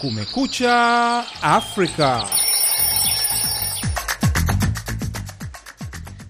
Kumekucha 0.00 1.24
Afrika. 1.42 2.28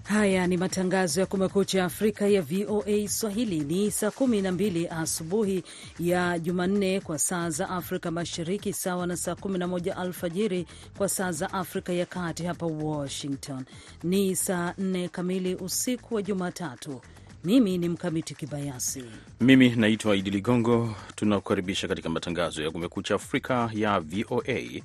Haya 0.03 0.47
ni 0.47 0.57
matangazo 0.57 1.19
ya 1.21 1.25
Kumekucha 1.25 1.85
Afrika 1.85 2.27
ya 2.27 2.41
VOA 2.41 3.07
Swahili. 3.07 3.59
Ni 3.59 3.91
saa 3.91 4.11
kumi 4.11 4.41
na 4.41 4.51
mbili 4.51 4.87
asubuhi 4.87 5.63
ya 5.99 6.39
Jumanne 6.39 6.99
kwa 6.99 7.19
saa 7.19 7.49
za 7.49 7.69
Afrika 7.69 8.11
Mashariki, 8.11 8.73
sawa 8.73 9.07
na 9.07 9.17
saa 9.17 9.35
kumi 9.35 9.57
na 9.57 9.67
moja 9.67 9.97
alfajiri 9.97 10.65
kwa 10.97 11.09
saa 11.09 11.31
za 11.31 11.53
Afrika 11.53 11.93
ya 11.93 12.05
Kati. 12.05 12.43
Hapa 12.45 12.65
Washington 12.65 13.65
ni 14.03 14.35
saa 14.35 14.73
nne 14.77 15.07
kamili 15.09 15.55
usiku 15.55 16.15
wa 16.15 16.21
Jumatatu. 16.21 17.01
Mimi 17.43 17.77
ni 17.77 17.89
Mkamiti 17.89 18.35
Kibayasi. 18.35 19.03
Mimi 19.41 19.69
naitwa 19.69 20.15
Idi 20.15 20.29
Ligongo. 20.29 20.95
Tunakukaribisha 21.15 21.87
katika 21.87 22.09
matangazo 22.09 22.63
ya 22.63 22.71
Kumekucha 22.71 23.15
Afrika 23.15 23.69
ya 23.73 23.99
VOA 23.99 24.81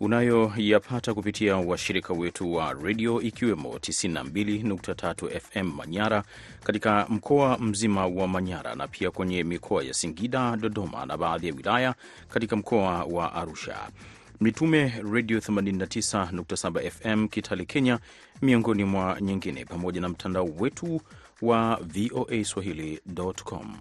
unayoyapata 0.00 1.14
kupitia 1.14 1.56
washirika 1.56 2.12
wetu 2.14 2.54
wa 2.54 2.72
redio 2.82 3.20
ikiwemo 3.22 3.68
92.3 3.76 5.40
FM 5.40 5.72
Manyara 5.76 6.24
katika 6.64 7.06
mkoa 7.08 7.58
mzima 7.58 8.06
wa 8.06 8.28
Manyara 8.28 8.74
na 8.74 8.88
pia 8.88 9.10
kwenye 9.10 9.44
mikoa 9.44 9.84
ya 9.84 9.94
Singida, 9.94 10.56
Dodoma 10.56 11.06
na 11.06 11.16
baadhi 11.16 11.48
ya 11.48 11.54
wilaya 11.54 11.94
katika 12.28 12.56
mkoa 12.56 13.04
wa 13.04 13.32
Arusha, 13.34 13.76
Mitume 14.40 14.92
redio 15.12 15.38
89.7 15.38 16.90
FM 16.90 17.28
Kitale, 17.28 17.64
Kenya, 17.64 17.98
miongoni 18.42 18.84
mwa 18.84 19.20
nyingine, 19.20 19.64
pamoja 19.64 20.00
na 20.00 20.08
mtandao 20.08 20.48
wetu 20.58 21.00
wa 21.42 21.80
VOA 21.86 22.44
Swahili.com. 22.44 23.76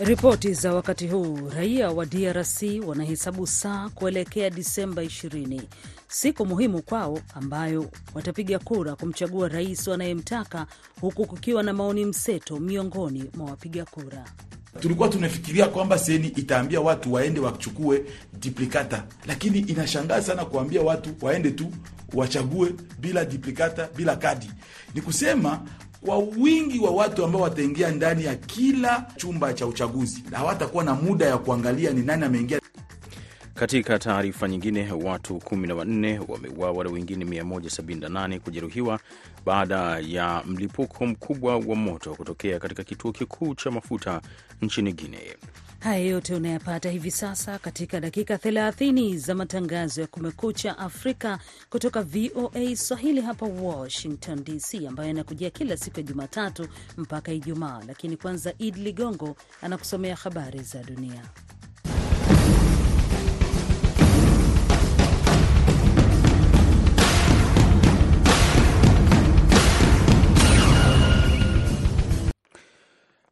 Ripoti 0.00 0.54
za 0.54 0.74
wakati 0.74 1.08
huu. 1.08 1.38
Raia 1.56 1.90
wa 1.90 2.06
DRC 2.06 2.62
wanahesabu 2.86 3.46
saa 3.46 3.88
kuelekea 3.88 4.50
Disemba 4.50 5.02
20, 5.04 5.60
siku 6.08 6.46
muhimu 6.46 6.82
kwao 6.82 7.18
ambayo 7.34 7.90
watapiga 8.14 8.58
kura 8.58 8.96
kumchagua 8.96 9.48
rais 9.48 9.86
wanayemtaka, 9.88 10.66
huku 11.00 11.26
kukiwa 11.26 11.62
na 11.62 11.72
maoni 11.72 12.04
mseto 12.04 12.56
miongoni 12.60 13.30
mwa 13.36 13.50
wapiga 13.50 13.84
kura. 13.84 14.24
Tulikuwa 14.80 15.08
tunafikiria 15.08 15.66
kwamba 15.66 15.98
seni 15.98 16.28
itaambia 16.28 16.80
watu 16.80 17.12
waende 17.12 17.40
wachukue 17.40 18.04
diplikata, 18.40 19.04
lakini 19.26 19.58
inashangaa 19.58 20.22
sana 20.22 20.44
kuambia 20.44 20.82
watu 20.82 21.10
waende 21.22 21.50
tu 21.50 21.72
wachague 22.14 22.72
bila 23.00 23.24
diplikata, 23.24 23.88
bila 23.96 24.16
kadi. 24.16 24.50
Ni 24.94 25.00
kusema 25.00 25.60
kwa 26.06 26.18
wingi 26.18 26.78
wa 26.78 26.90
watu 26.90 27.24
ambao 27.24 27.42
wataingia 27.42 27.90
ndani 27.90 28.24
ya 28.24 28.34
kila 28.34 29.06
chumba 29.16 29.52
cha 29.52 29.66
uchaguzi 29.66 30.24
hawatakuwa 30.32 30.84
na 30.84 30.94
muda 30.94 31.26
ya 31.26 31.38
kuangalia 31.38 31.90
ni 31.90 32.02
nani 32.02 32.24
ameingia. 32.24 32.60
Katika 33.54 33.98
taarifa 33.98 34.48
nyingine, 34.48 34.92
watu 34.92 35.34
14 35.36 36.20
wameuawa 36.28 36.84
na 36.84 36.90
wengine 36.90 37.24
178 37.42 38.38
kujeruhiwa 38.38 39.00
baada 39.46 39.98
ya 39.98 40.42
mlipuko 40.46 41.06
mkubwa 41.06 41.56
wa 41.56 41.76
moto 41.76 42.14
kutokea 42.14 42.58
katika 42.58 42.84
kituo 42.84 43.12
kikuu 43.12 43.54
cha 43.54 43.70
mafuta 43.70 44.20
nchini 44.62 44.92
Guinea. 44.92 45.34
Haya 45.80 45.98
yote 46.04 46.34
unayapata 46.34 46.90
hivi 46.90 47.10
sasa 47.10 47.58
katika 47.58 48.00
dakika 48.00 48.34
30 48.36 49.16
za 49.18 49.34
matangazo 49.34 50.00
ya 50.00 50.06
Kumekucha 50.06 50.78
Afrika 50.78 51.38
kutoka 51.70 52.02
VOA 52.02 52.76
Swahili 52.76 53.20
hapa 53.20 53.46
Washington 53.46 54.44
DC, 54.44 54.86
ambayo 54.88 55.08
yanakujia 55.08 55.50
kila 55.50 55.76
siku 55.76 55.96
ya 56.00 56.02
Jumatatu 56.02 56.68
mpaka 56.96 57.32
Ijumaa. 57.32 57.80
Lakini 57.88 58.16
kwanza, 58.16 58.54
Id 58.58 58.76
Ligongo 58.76 59.36
anakusomea 59.62 60.16
habari 60.16 60.62
za 60.62 60.82
dunia. 60.82 61.22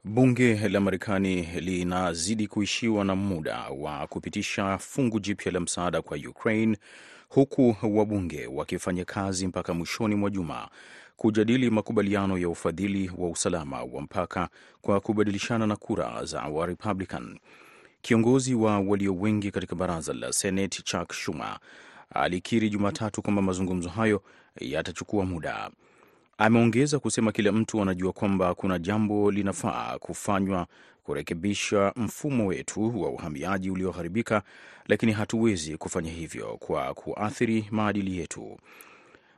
Bunge 0.09 0.69
la 0.69 0.81
Marekani 0.81 1.43
linazidi 1.43 2.47
kuishiwa 2.47 3.05
na 3.05 3.17
muda 3.17 3.69
wa 3.69 4.07
kupitisha 4.07 4.79
fungu 4.79 5.21
jipya 5.21 5.53
la 5.53 5.61
msaada 5.61 6.03
kwa 6.03 6.17
Ukraine, 6.17 6.77
huku 7.29 7.77
wabunge 7.83 8.47
wakifanya 8.47 9.05
kazi 9.05 9.47
mpaka 9.47 9.75
mwishoni 9.75 10.15
mwa 10.15 10.31
juma 10.31 10.69
kujadili 11.17 11.71
makubaliano 11.71 12.39
ya 12.39 12.49
ufadhili 12.49 13.11
wa 13.19 13.31
usalama 13.31 13.83
wa 13.83 14.03
mpaka 14.03 14.49
kwa 14.83 15.01
kubadilishana 15.01 15.67
na 15.67 15.77
kura 15.77 16.25
za 16.25 16.43
wa 16.43 16.67
Republican. 16.67 17.39
Kiongozi 18.03 18.55
wa 18.55 18.81
walio 18.81 19.15
wengi 19.15 19.51
katika 19.51 19.77
baraza 19.77 20.13
la 20.15 20.33
Senate 20.33 20.83
Chuck 20.83 21.13
Schumer 21.13 21.59
alikiri 22.11 22.71
Jumatatu 22.71 23.23
kwamba 23.23 23.43
mazungumzo 23.43 23.89
hayo 23.89 24.23
yatachukua 24.61 25.25
muda. 25.25 25.71
Ameongeza 26.41 26.99
kusema 26.99 27.33
kila 27.33 27.53
mtu 27.53 27.83
anajua 27.83 28.13
kwamba 28.13 28.55
kuna 28.55 28.79
jambo 28.79 29.31
linafaa 29.31 29.99
kufanywa 29.99 30.67
kurekebisha 31.05 31.93
mfumo 31.97 32.47
wetu 32.47 33.03
wa 33.03 33.11
uhamiaji 33.11 33.71
ulioharibika, 33.71 34.43
lakini 34.87 35.13
hatuwezi 35.13 35.77
kufanya 35.77 36.11
hivyo 36.11 36.57
kwa 36.57 36.95
kuathiri 36.95 37.69
maadili 37.71 38.19
yetu. 38.19 38.59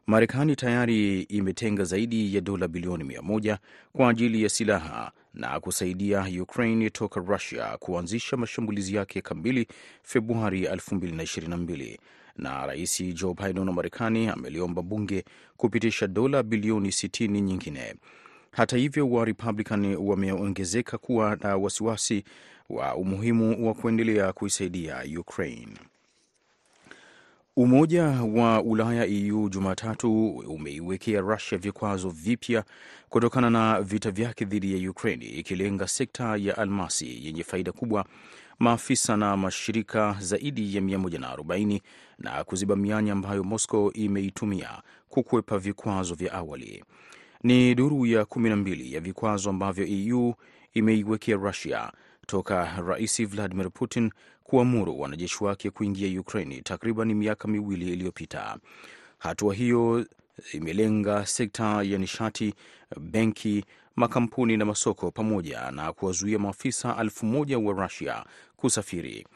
Marekani 0.07 0.57
tayari 0.57 1.23
imetenga 1.23 1.85
zaidi 1.85 2.35
ya 2.35 2.41
dola 2.41 2.69
bilioni 2.69 3.05
mia 3.05 3.23
moja 3.23 3.59
kwa 3.93 4.11
ajili 4.11 4.43
ya 4.43 4.49
silaha 4.49 5.13
na 5.35 5.61
kusaidia 5.61 6.27
Ukraine 6.43 6.91
toka 6.91 7.21
Russia 7.21 7.77
kuanzisha 7.79 8.37
mashambulizi 8.37 8.95
yake 8.95 9.21
kamili 9.21 9.67
Februari 10.03 10.67
2022 10.67 11.97
na 12.37 12.67
Rais 12.67 13.03
Joe 13.15 13.35
Biden 13.35 13.69
wa 13.69 13.75
Marekani 13.75 14.29
ameliomba 14.29 14.83
bunge 14.83 15.25
kupitisha 15.57 16.07
dola 16.07 16.43
bilioni 16.43 16.89
60 16.89 17.41
nyingine. 17.41 17.95
Hata 18.51 18.77
hivyo, 18.77 19.11
wa 19.11 19.25
Republican 19.25 19.95
wameongezeka 19.97 20.99
kuwa 20.99 21.37
na 21.43 21.57
wasiwasi 21.57 22.25
wa 22.69 22.95
umuhimu 22.97 23.67
wa 23.69 23.75
kuendelea 23.75 24.33
kuisaidia 24.33 25.03
Ukraine. 25.19 25.69
Umoja 27.57 28.05
wa 28.35 28.63
Ulaya 28.63 29.07
EU 29.07 29.49
Jumatatu 29.49 30.29
umeiwekea 30.31 31.21
Rusia 31.21 31.59
vikwazo 31.59 32.09
vipya 32.11 32.65
kutokana 33.09 33.51
na 33.51 33.81
vita 33.83 34.11
vyake 34.11 34.45
dhidi 34.45 34.85
ya 34.85 34.91
Ukraine, 34.91 35.25
ikilenga 35.27 35.89
sekta 35.89 36.37
ya 36.37 36.59
almasi 36.59 37.27
yenye 37.27 37.45
faida 37.45 37.73
kubwa 37.73 38.07
maafisa 38.61 39.17
na 39.17 39.37
mashirika 39.37 40.17
zaidi 40.21 40.75
ya 40.77 40.81
140 40.83 41.81
na 42.19 42.45
kuziba 42.45 42.77
mianya 42.77 43.13
ambayo 43.13 43.45
Moscow 43.45 43.91
imeitumia 43.95 44.83
kukwepa 45.09 45.59
vikwazo 45.59 46.15
vya 46.15 46.33
awali. 46.33 46.85
Ni 47.43 47.75
duru 47.75 48.07
ya 48.07 48.23
12 48.23 48.93
ya 48.95 49.01
vikwazo 49.01 49.51
ambavyo 49.51 49.87
EU 49.87 50.35
imeiwekea 50.75 51.37
Russia 51.37 51.93
toka 52.27 52.83
Rais 52.87 53.23
Vladimir 53.27 53.71
Putin 53.71 54.11
kuamuru 54.45 55.01
wanajeshi 55.01 55.45
wake 55.45 55.71
kuingia 55.71 56.21
Ukraini 56.21 56.63
takriban 56.63 57.15
miaka 57.15 57.49
miwili 57.49 57.93
iliyopita. 57.93 58.57
Hatua 59.19 59.55
hiyo 59.55 60.07
imelenga 60.53 61.27
sekta 61.27 61.83
ya 61.83 61.99
nishati, 61.99 62.55
benki, 63.01 63.65
makampuni 64.01 64.57
na 64.57 64.65
masoko 64.65 65.11
pamoja 65.11 65.71
na 65.71 65.93
kuwazuia 65.93 66.39
maafisa 66.39 66.97
elfu 67.01 67.27
moja 67.27 67.59
wa 67.59 67.73
Rusia 67.73 68.25
kusafiri. 68.57 69.27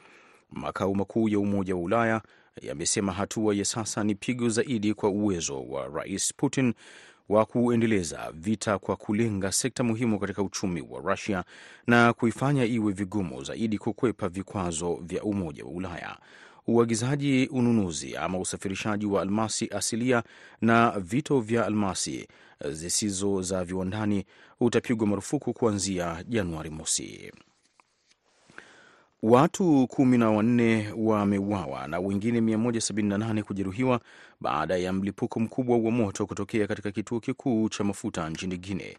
Makao 0.50 0.94
makuu 0.94 1.28
ya 1.28 1.38
Umoja 1.38 1.74
wa 1.74 1.80
Ulaya 1.82 2.22
yamesema 2.62 3.12
hatua 3.12 3.54
ya 3.54 3.64
sasa 3.64 4.04
ni 4.04 4.14
pigo 4.14 4.48
zaidi 4.48 4.94
kwa 4.94 5.08
uwezo 5.10 5.62
wa 5.64 5.88
Rais 5.88 6.34
Putin 6.36 6.74
wa 7.28 7.44
kuendeleza 7.46 8.32
vita 8.34 8.78
kwa 8.78 8.96
kulenga 8.96 9.52
sekta 9.52 9.84
muhimu 9.84 10.18
katika 10.18 10.42
uchumi 10.42 10.80
wa 10.90 11.00
Rusia 11.00 11.44
na 11.86 12.12
kuifanya 12.12 12.64
iwe 12.64 12.92
vigumu 12.92 13.44
zaidi 13.44 13.78
kukwepa 13.78 14.28
vikwazo 14.28 14.98
vya 15.02 15.22
Umoja 15.22 15.64
wa 15.64 15.70
Ulaya. 15.70 16.16
Uagizaji, 16.66 17.46
ununuzi 17.46 18.16
ama 18.16 18.38
usafirishaji 18.38 19.06
wa 19.06 19.22
almasi 19.22 19.68
asilia 19.68 20.22
na 20.60 20.90
vito 21.00 21.40
vya 21.40 21.66
almasi 21.66 22.28
zisizo 22.70 23.42
za 23.42 23.64
viwandani 23.64 24.24
utapigwa 24.60 25.06
marufuku 25.06 25.52
kuanzia 25.52 26.24
Januari 26.28 26.70
mosi. 26.70 27.32
Watu 29.22 29.86
kumi 29.86 30.18
na 30.18 30.30
wanne 30.30 30.92
wameuawa 30.96 31.88
na 31.88 31.98
wengine 31.98 32.40
178 32.40 33.42
kujeruhiwa 33.42 34.00
baada 34.40 34.76
ya 34.76 34.92
mlipuko 34.92 35.40
mkubwa 35.40 35.78
wa 35.78 35.90
moto 35.90 36.26
kutokea 36.26 36.66
katika 36.66 36.92
kituo 36.92 37.20
kikuu 37.20 37.68
cha 37.68 37.84
mafuta 37.84 38.30
nchini 38.30 38.56
Guinea 38.56 38.96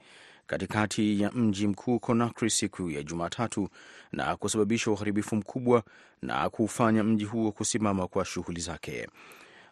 katikati 0.48 1.22
ya 1.22 1.32
mji 1.32 1.68
mkuu 1.68 2.00
Conakry 2.00 2.50
siku 2.50 2.90
ya 2.90 3.04
Jumatatu 3.04 3.70
na 4.12 4.36
kusababisha 4.36 4.92
uharibifu 4.92 5.36
mkubwa 5.36 5.84
na 6.22 6.50
kufanya 6.50 7.04
mji 7.04 7.26
huo 7.26 7.52
kusimama 7.52 8.08
kwa 8.08 8.26
shughuli 8.26 8.62
zake. 8.62 9.08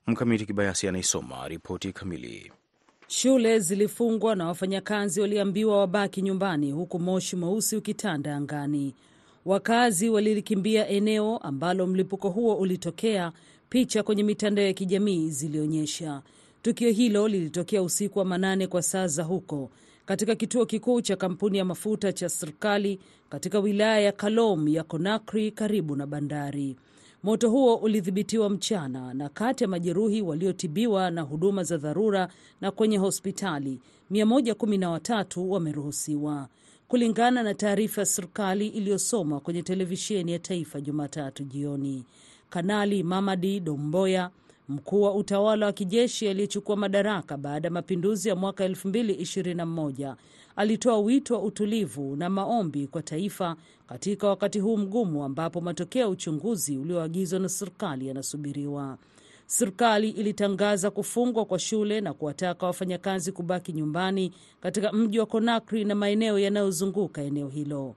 Mkamiti 0.08 0.46
Kibayasi 0.46 0.88
anaisoma 0.88 1.48
ripoti 1.48 1.94
kamili. 1.94 2.52
Shule 3.08 3.60
zilifungwa 3.60 4.36
na 4.36 4.48
wafanyakazi 4.48 5.22
waliambiwa 5.22 5.78
wabaki 5.80 6.22
nyumbani, 6.22 6.72
huku 6.72 7.00
moshi 7.00 7.36
mweusi 7.36 7.76
ukitanda 7.76 8.36
angani. 8.36 8.96
Wakazi 9.46 10.10
walilikimbia 10.10 10.88
eneo 10.88 11.38
ambalo 11.38 11.88
mlipuko 11.88 12.30
huo 12.30 12.56
ulitokea. 12.56 13.31
Picha 13.69 14.04
kwenye 14.04 14.24
mitandao 14.24 14.66
ya 14.66 14.74
kijamii 14.74 15.30
zilionyesha 15.30 16.22
tukio 16.62 16.90
hilo 16.92 17.28
lilitokea 17.28 17.81
usiku 17.81 18.19
wa 18.19 18.26
manane 18.26 18.68
kwa 18.68 18.81
saa 18.81 19.08
za 19.08 19.24
huko 19.24 19.72
katika 20.06 20.36
kituo 20.36 20.66
kikuu 20.66 21.02
cha 21.02 21.16
kampuni 21.16 21.58
ya 21.58 21.66
mafuta 21.66 22.14
cha 22.14 22.30
serikali 22.30 23.00
katika 23.30 23.60
wilaya 23.60 24.00
ya 24.00 24.12
Kalom 24.12 24.68
ya 24.68 24.84
Conakry 24.84 25.52
karibu 25.52 25.96
na 25.96 26.08
bandari. 26.08 26.76
Moto 27.24 27.50
huo 27.50 27.76
ulidhibitiwa 27.76 28.50
mchana, 28.50 29.14
na 29.14 29.30
kati 29.30 29.64
ya 29.64 29.68
majeruhi 29.68 30.22
waliotibiwa 30.22 31.12
na 31.12 31.22
huduma 31.22 31.64
za 31.64 31.78
dharura 31.78 32.28
na 32.62 32.72
kwenye 32.72 32.98
hospitali 32.98 33.80
113 34.12 35.40
wameruhusiwa, 35.48 36.48
kulingana 36.88 37.44
na 37.44 37.54
taarifa 37.54 38.02
ya 38.02 38.06
serikali 38.06 38.68
iliyosomwa 38.68 39.40
kwenye 39.40 39.62
televisheni 39.64 40.32
ya 40.32 40.40
taifa 40.40 40.82
Jumatatu 40.82 41.44
jioni. 41.44 42.06
Kanali 42.50 43.04
Mamadi 43.04 43.60
Domboya, 43.60 44.30
mkuu 44.69 45.01
wa 45.01 45.15
utawala 45.15 45.65
wa 45.65 45.74
kijeshi 45.74 46.27
aliyechukua 46.27 46.75
madaraka 46.75 47.38
baada 47.38 47.68
ya 47.68 47.71
mapinduzi 47.71 48.30
ya 48.30 48.36
mwaka 48.36 48.68
2021 48.68 50.15
alitoa 50.56 51.00
wito 51.00 51.33
wa 51.33 51.42
utulivu 51.42 52.15
na 52.15 52.30
maombi 52.30 52.88
kwa 52.88 53.01
taifa 53.01 53.56
katika 53.88 54.27
wakati 54.27 54.60
huu 54.60 54.77
mgumu 54.77 55.24
ambapo 55.24 55.62
matokeo 55.62 56.01
ya 56.01 56.10
uchunguzi 56.10 56.77
ulioagizwa 56.77 57.39
na 57.39 57.50
serikali 57.50 58.07
yanasubiriwa. 58.07 58.98
Serikali 59.45 60.10
ilitangaza 60.10 60.92
kufungwa 60.92 61.45
kwa 61.45 61.59
shule 61.59 62.01
na 62.01 62.13
kuwataka 62.13 62.66
wafanyakazi 62.66 63.31
kubaki 63.31 63.74
nyumbani 63.74 64.31
katika 64.62 64.92
mji 64.92 65.19
wa 65.19 65.25
Conakry 65.25 65.86
na 65.86 65.95
maeneo 65.95 66.39
yanayozunguka 66.39 67.21
eneo 67.21 67.48
hilo. 67.48 67.95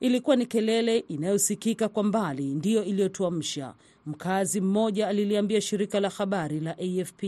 Ilikuwa 0.00 0.36
ni 0.36 0.46
kelele 0.46 0.98
inayosikika 0.98 1.88
kwa 1.88 2.02
mbali 2.02 2.44
ndiyo 2.54 2.84
iliyotuamsha, 2.84 3.74
mkazi 4.06 4.60
mmoja 4.60 5.08
aliliambia 5.08 5.60
shirika 5.60 6.00
la 6.00 6.08
habari 6.08 6.60
la 6.60 6.76
AFP. 6.78 7.22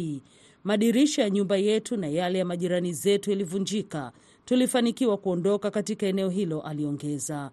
Madirisha 0.64 1.22
ya 1.22 1.30
nyumba 1.30 1.56
yetu 1.56 1.96
na 1.96 2.06
yale 2.06 2.38
ya 2.38 2.44
majirani 2.44 2.92
zetu 2.92 3.30
yalivunjika. 3.30 4.12
Tulifanikiwa 4.44 5.16
kuondoka 5.16 5.70
katika 5.70 6.06
eneo 6.06 6.28
hilo, 6.28 6.60
aliongeza. 6.60 7.50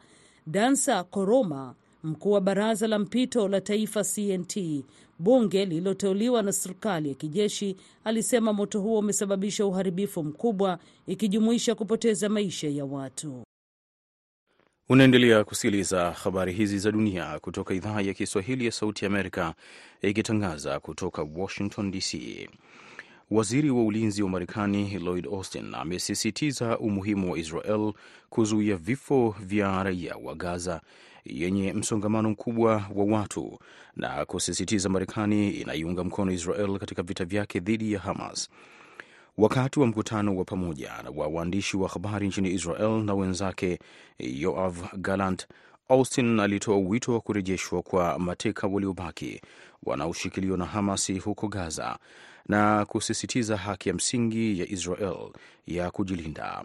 Dansa 0.48 1.04
Koroma, 1.04 1.76
mkuu 2.04 2.32
wa 2.32 2.42
baraza 2.42 2.88
la 2.88 3.00
mpito 3.00 3.48
la 3.48 3.62
taifa 3.62 4.04
CNT, 4.04 4.84
bunge 5.20 5.66
lililoteuliwa 5.66 6.42
na 6.44 6.52
serikali 6.54 7.10
ya 7.10 7.16
kijeshi, 7.16 7.76
alisema 8.04 8.54
moto 8.54 8.82
huo 8.82 9.00
umesababisha 9.00 9.66
uharibifu 9.66 10.24
mkubwa, 10.24 10.80
ikijumuisha 11.08 11.76
kupoteza 11.76 12.30
maisha 12.30 12.68
ya 12.70 12.86
watu. 12.86 13.44
Unaendelea 14.90 15.44
kusikiliza 15.44 16.12
habari 16.12 16.54
hizi 16.54 16.80
za 16.80 16.92
dunia 16.92 17.40
kutoka 17.40 17.74
idhaa 17.74 18.02
ya 18.02 18.14
Kiswahili 18.14 18.66
ya 18.66 18.72
Sauti 18.72 19.06
Amerika, 19.06 19.54
ikitangaza 20.02 20.80
kutoka 20.80 21.26
Washington 21.36 21.92
DC. 21.92 22.18
Waziri 23.32 23.70
wa 23.70 23.84
ulinzi 23.86 24.24
wa 24.24 24.30
Marekani 24.30 25.00
Lloyd 25.00 25.26
Austin 25.26 25.76
amesisitiza 25.76 26.80
umuhimu 26.80 27.32
wa 27.32 27.40
Israel 27.40 27.94
kuzuia 28.30 28.76
vifo 28.76 29.36
vya 29.40 29.84
raia 29.84 30.16
wa 30.16 30.36
Gaza 30.36 30.82
yenye 31.26 31.74
msongamano 31.74 32.30
mkubwa 32.30 32.72
wa 32.96 33.06
watu 33.06 33.60
na 33.96 34.26
kusisitiza 34.26 34.90
Marekani 34.90 35.50
inaiunga 35.52 36.04
mkono 36.04 36.32
Israel 36.32 36.80
katika 36.80 37.04
vita 37.04 37.26
vyake 37.26 37.60
dhidi 37.60 37.94
ya 37.94 38.00
Hamas. 38.00 38.50
Wakati 39.38 39.80
wa 39.80 39.88
mkutano 39.88 40.36
wa 40.38 40.46
pamoja 40.46 40.92
wa 41.16 41.28
waandishi 41.28 41.78
wa 41.78 41.90
habari 41.90 42.28
nchini 42.28 42.52
Israel 42.54 43.04
na 43.04 43.14
wenzake 43.14 43.80
Yoav 44.20 44.78
Gallant, 44.98 45.48
Austin 45.90 46.40
alitoa 46.40 46.78
wito 46.78 47.14
wa 47.14 47.20
kurejeshwa 47.22 47.82
kwa 47.82 48.20
mateka 48.20 48.68
waliobaki 48.68 49.42
wanaoshikiliwa 49.84 50.58
na 50.58 50.66
Hamasi 50.66 51.20
huko 51.20 51.48
Gaza 51.48 51.98
na 52.50 52.86
kusisitiza 52.86 53.58
haki 53.58 53.90
ya 53.90 53.96
msingi 53.96 54.60
ya 54.60 54.68
Israel 54.70 55.30
ya 55.68 55.92
kujilinda. 55.92 56.64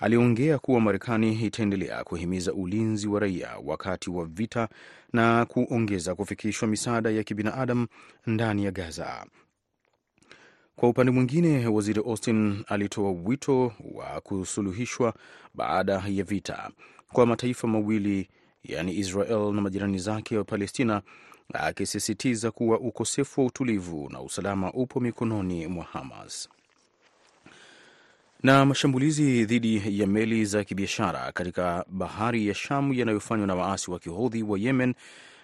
Aliongea 0.00 0.58
kuwa 0.58 0.80
Marekani 0.80 1.32
itaendelea 1.44 2.04
kuhimiza 2.04 2.52
ulinzi 2.52 3.08
wa 3.08 3.20
raia 3.20 3.50
wakati 3.64 4.10
wa 4.10 4.24
vita 4.24 4.68
na 5.12 5.44
kuongeza 5.46 6.14
kufikishwa 6.14 6.68
misaada 6.68 7.10
ya 7.10 7.22
kibinadamu 7.24 7.86
ndani 8.26 8.64
ya 8.64 8.70
Gaza. 8.70 9.26
Kwa 10.76 10.88
upande 10.88 11.12
mwingine, 11.12 11.66
waziri 11.66 12.00
Austin 12.06 12.64
alitoa 12.66 13.10
wito 13.24 13.72
wa 13.94 14.20
kusuluhishwa 14.20 15.14
baada 15.54 16.02
ya 16.08 16.24
vita 16.24 16.70
kwa 17.12 17.26
mataifa 17.26 17.68
mawili, 17.68 18.28
yaani 18.64 18.96
Israel 18.98 19.52
na 19.52 19.60
majirani 19.60 19.98
zake 19.98 20.38
wa 20.38 20.44
Palestina, 20.44 21.02
akisisitiza 21.52 22.50
kuwa 22.50 22.78
ukosefu 22.80 23.40
wa 23.40 23.46
utulivu 23.46 24.08
na 24.12 24.20
usalama 24.20 24.72
upo 24.72 25.00
mikononi 25.00 25.66
mwa 25.66 25.84
Hamas. 25.84 26.48
Na 28.42 28.64
mashambulizi 28.66 29.44
dhidi 29.44 30.00
ya 30.00 30.06
meli 30.06 30.44
za 30.44 30.64
kibiashara 30.64 31.32
katika 31.32 31.84
bahari 31.88 32.46
ya 32.48 32.54
Shamu 32.54 32.94
yanayofanywa 32.94 33.46
na 33.46 33.54
waasi 33.54 33.90
wa 33.90 33.98
kihodhi 33.98 34.42
wa 34.42 34.58
Yemen 34.58 34.94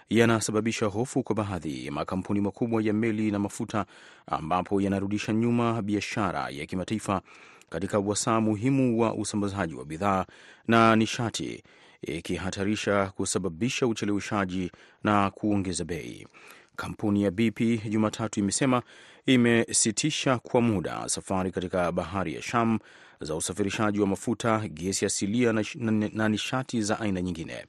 yanasababisha 0.09 0.85
hofu 0.85 1.23
kwa 1.23 1.35
baadhi 1.35 1.85
ya 1.85 1.91
makampuni 1.91 2.41
makubwa 2.41 2.81
ya 2.83 2.93
meli 2.93 3.31
na 3.31 3.39
mafuta, 3.39 3.85
ambapo 4.27 4.81
yanarudisha 4.81 5.33
nyuma 5.33 5.81
biashara 5.81 6.49
ya 6.49 6.65
kimataifa 6.65 7.21
katika 7.69 7.99
wasaa 7.99 8.41
muhimu 8.41 8.99
wa 9.01 9.13
usambazaji 9.13 9.75
wa 9.75 9.85
bidhaa 9.85 10.25
na 10.67 10.95
nishati, 10.95 11.63
ikihatarisha 12.01 13.05
kusababisha 13.15 13.87
ucheleweshaji 13.87 14.71
na 15.03 15.29
kuongeza 15.31 15.83
bei. 15.85 16.27
Kampuni 16.75 17.23
ya 17.23 17.31
BP 17.31 17.59
Jumatatu 17.89 18.39
imesema 18.39 18.81
imesitisha 19.25 20.37
kwa 20.39 20.61
muda 20.61 21.09
safari 21.09 21.51
katika 21.51 21.91
bahari 21.91 22.35
ya 22.35 22.41
Sham 22.41 22.79
za 23.21 23.35
usafirishaji 23.35 23.99
wa 23.99 24.07
mafuta, 24.07 24.59
gesi 24.67 25.05
asilia 25.05 25.53
na, 25.53 25.63
na, 25.75 26.09
na 26.13 26.29
nishati 26.29 26.81
za 26.81 26.99
aina 26.99 27.21
nyingine 27.21 27.65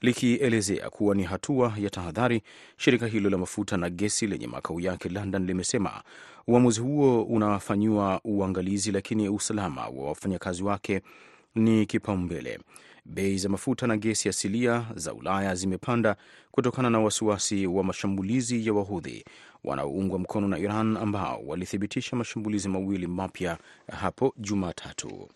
likielezea 0.00 0.90
kuwa 0.90 1.14
ni 1.14 1.22
hatua 1.22 1.74
ya 1.78 1.90
tahadhari. 1.90 2.42
Shirika 2.76 3.06
hilo 3.06 3.30
la 3.30 3.38
mafuta 3.38 3.76
na 3.76 3.90
gesi 3.90 4.26
lenye 4.26 4.46
makao 4.46 4.80
yake 4.80 5.08
London 5.08 5.46
limesema 5.46 6.02
uamuzi 6.46 6.80
huo 6.80 7.22
unafanyiwa 7.22 8.20
uangalizi, 8.24 8.92
lakini 8.92 9.28
usalama 9.28 9.86
wa 9.88 10.08
wafanyakazi 10.08 10.62
wake 10.62 11.00
ni 11.54 11.86
kipaumbele. 11.86 12.58
Bei 13.04 13.38
za 13.38 13.48
mafuta 13.48 13.86
na 13.86 13.96
gesi 13.96 14.28
asilia 14.28 14.86
za 14.94 15.14
Ulaya 15.14 15.54
zimepanda 15.54 16.16
kutokana 16.50 16.90
na 16.90 17.00
wasiwasi 17.00 17.66
wa 17.66 17.84
mashambulizi 17.84 18.66
ya 18.66 18.72
Wahudhi 18.72 19.24
wanaoungwa 19.64 20.18
mkono 20.18 20.48
na 20.48 20.58
Iran 20.58 20.96
ambao 20.96 21.42
walithibitisha 21.46 22.16
mashambulizi 22.16 22.68
mawili 22.68 23.06
mapya 23.06 23.58
hapo 24.00 24.34
Jumatatu. 24.36 25.28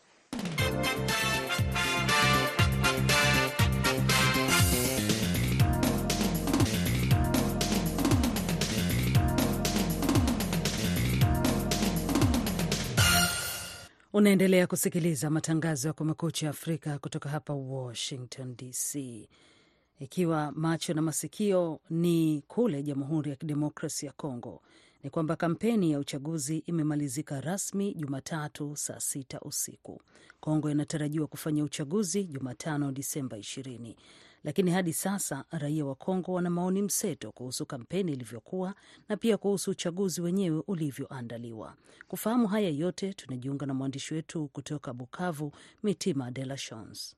Unaendelea 14.14 14.66
kusikiliza 14.66 15.30
matangazo 15.30 15.88
ya 15.88 15.94
Kumekucha 15.94 16.50
Afrika 16.50 16.98
kutoka 16.98 17.28
hapa 17.28 17.54
Washington 17.54 18.56
DC. 18.56 18.94
Ikiwa 20.00 20.52
macho 20.56 20.94
na 20.94 21.02
masikio 21.02 21.80
ni 21.90 22.42
kule 22.48 22.82
Jamhuri 22.82 23.30
ya 23.30 23.36
Kidemokrasi 23.36 24.06
ya 24.06 24.12
Kongo, 24.12 24.62
ni 25.02 25.10
kwamba 25.10 25.36
kampeni 25.36 25.90
ya 25.92 25.98
uchaguzi 25.98 26.58
imemalizika 26.58 27.40
rasmi 27.40 27.94
Jumatatu 27.94 28.76
saa 28.76 29.00
sita 29.00 29.40
usiku. 29.40 30.00
Kongo 30.40 30.70
inatarajiwa 30.70 31.26
kufanya 31.26 31.64
uchaguzi 31.64 32.24
Jumatano, 32.24 32.92
Disemba 32.92 33.36
20 33.38 33.94
lakini 34.44 34.70
hadi 34.70 34.92
sasa 34.92 35.44
raia 35.50 35.84
wa 35.84 35.94
Kongo 35.94 36.32
wana 36.32 36.50
maoni 36.50 36.82
mseto 36.82 37.32
kuhusu 37.32 37.66
kampeni 37.66 38.12
ilivyokuwa 38.12 38.74
na 39.08 39.16
pia 39.16 39.36
kuhusu 39.36 39.70
uchaguzi 39.70 40.20
wenyewe 40.20 40.62
ulivyoandaliwa. 40.66 41.74
Kufahamu 42.08 42.46
haya 42.48 42.68
yote, 42.70 43.14
tunajiunga 43.14 43.66
na 43.66 43.74
mwandishi 43.74 44.14
wetu 44.14 44.48
kutoka 44.48 44.92
Bukavu, 44.92 45.52
Mitima 45.82 46.30
De 46.30 46.44
La 46.44 46.56
Chance. 46.56 47.14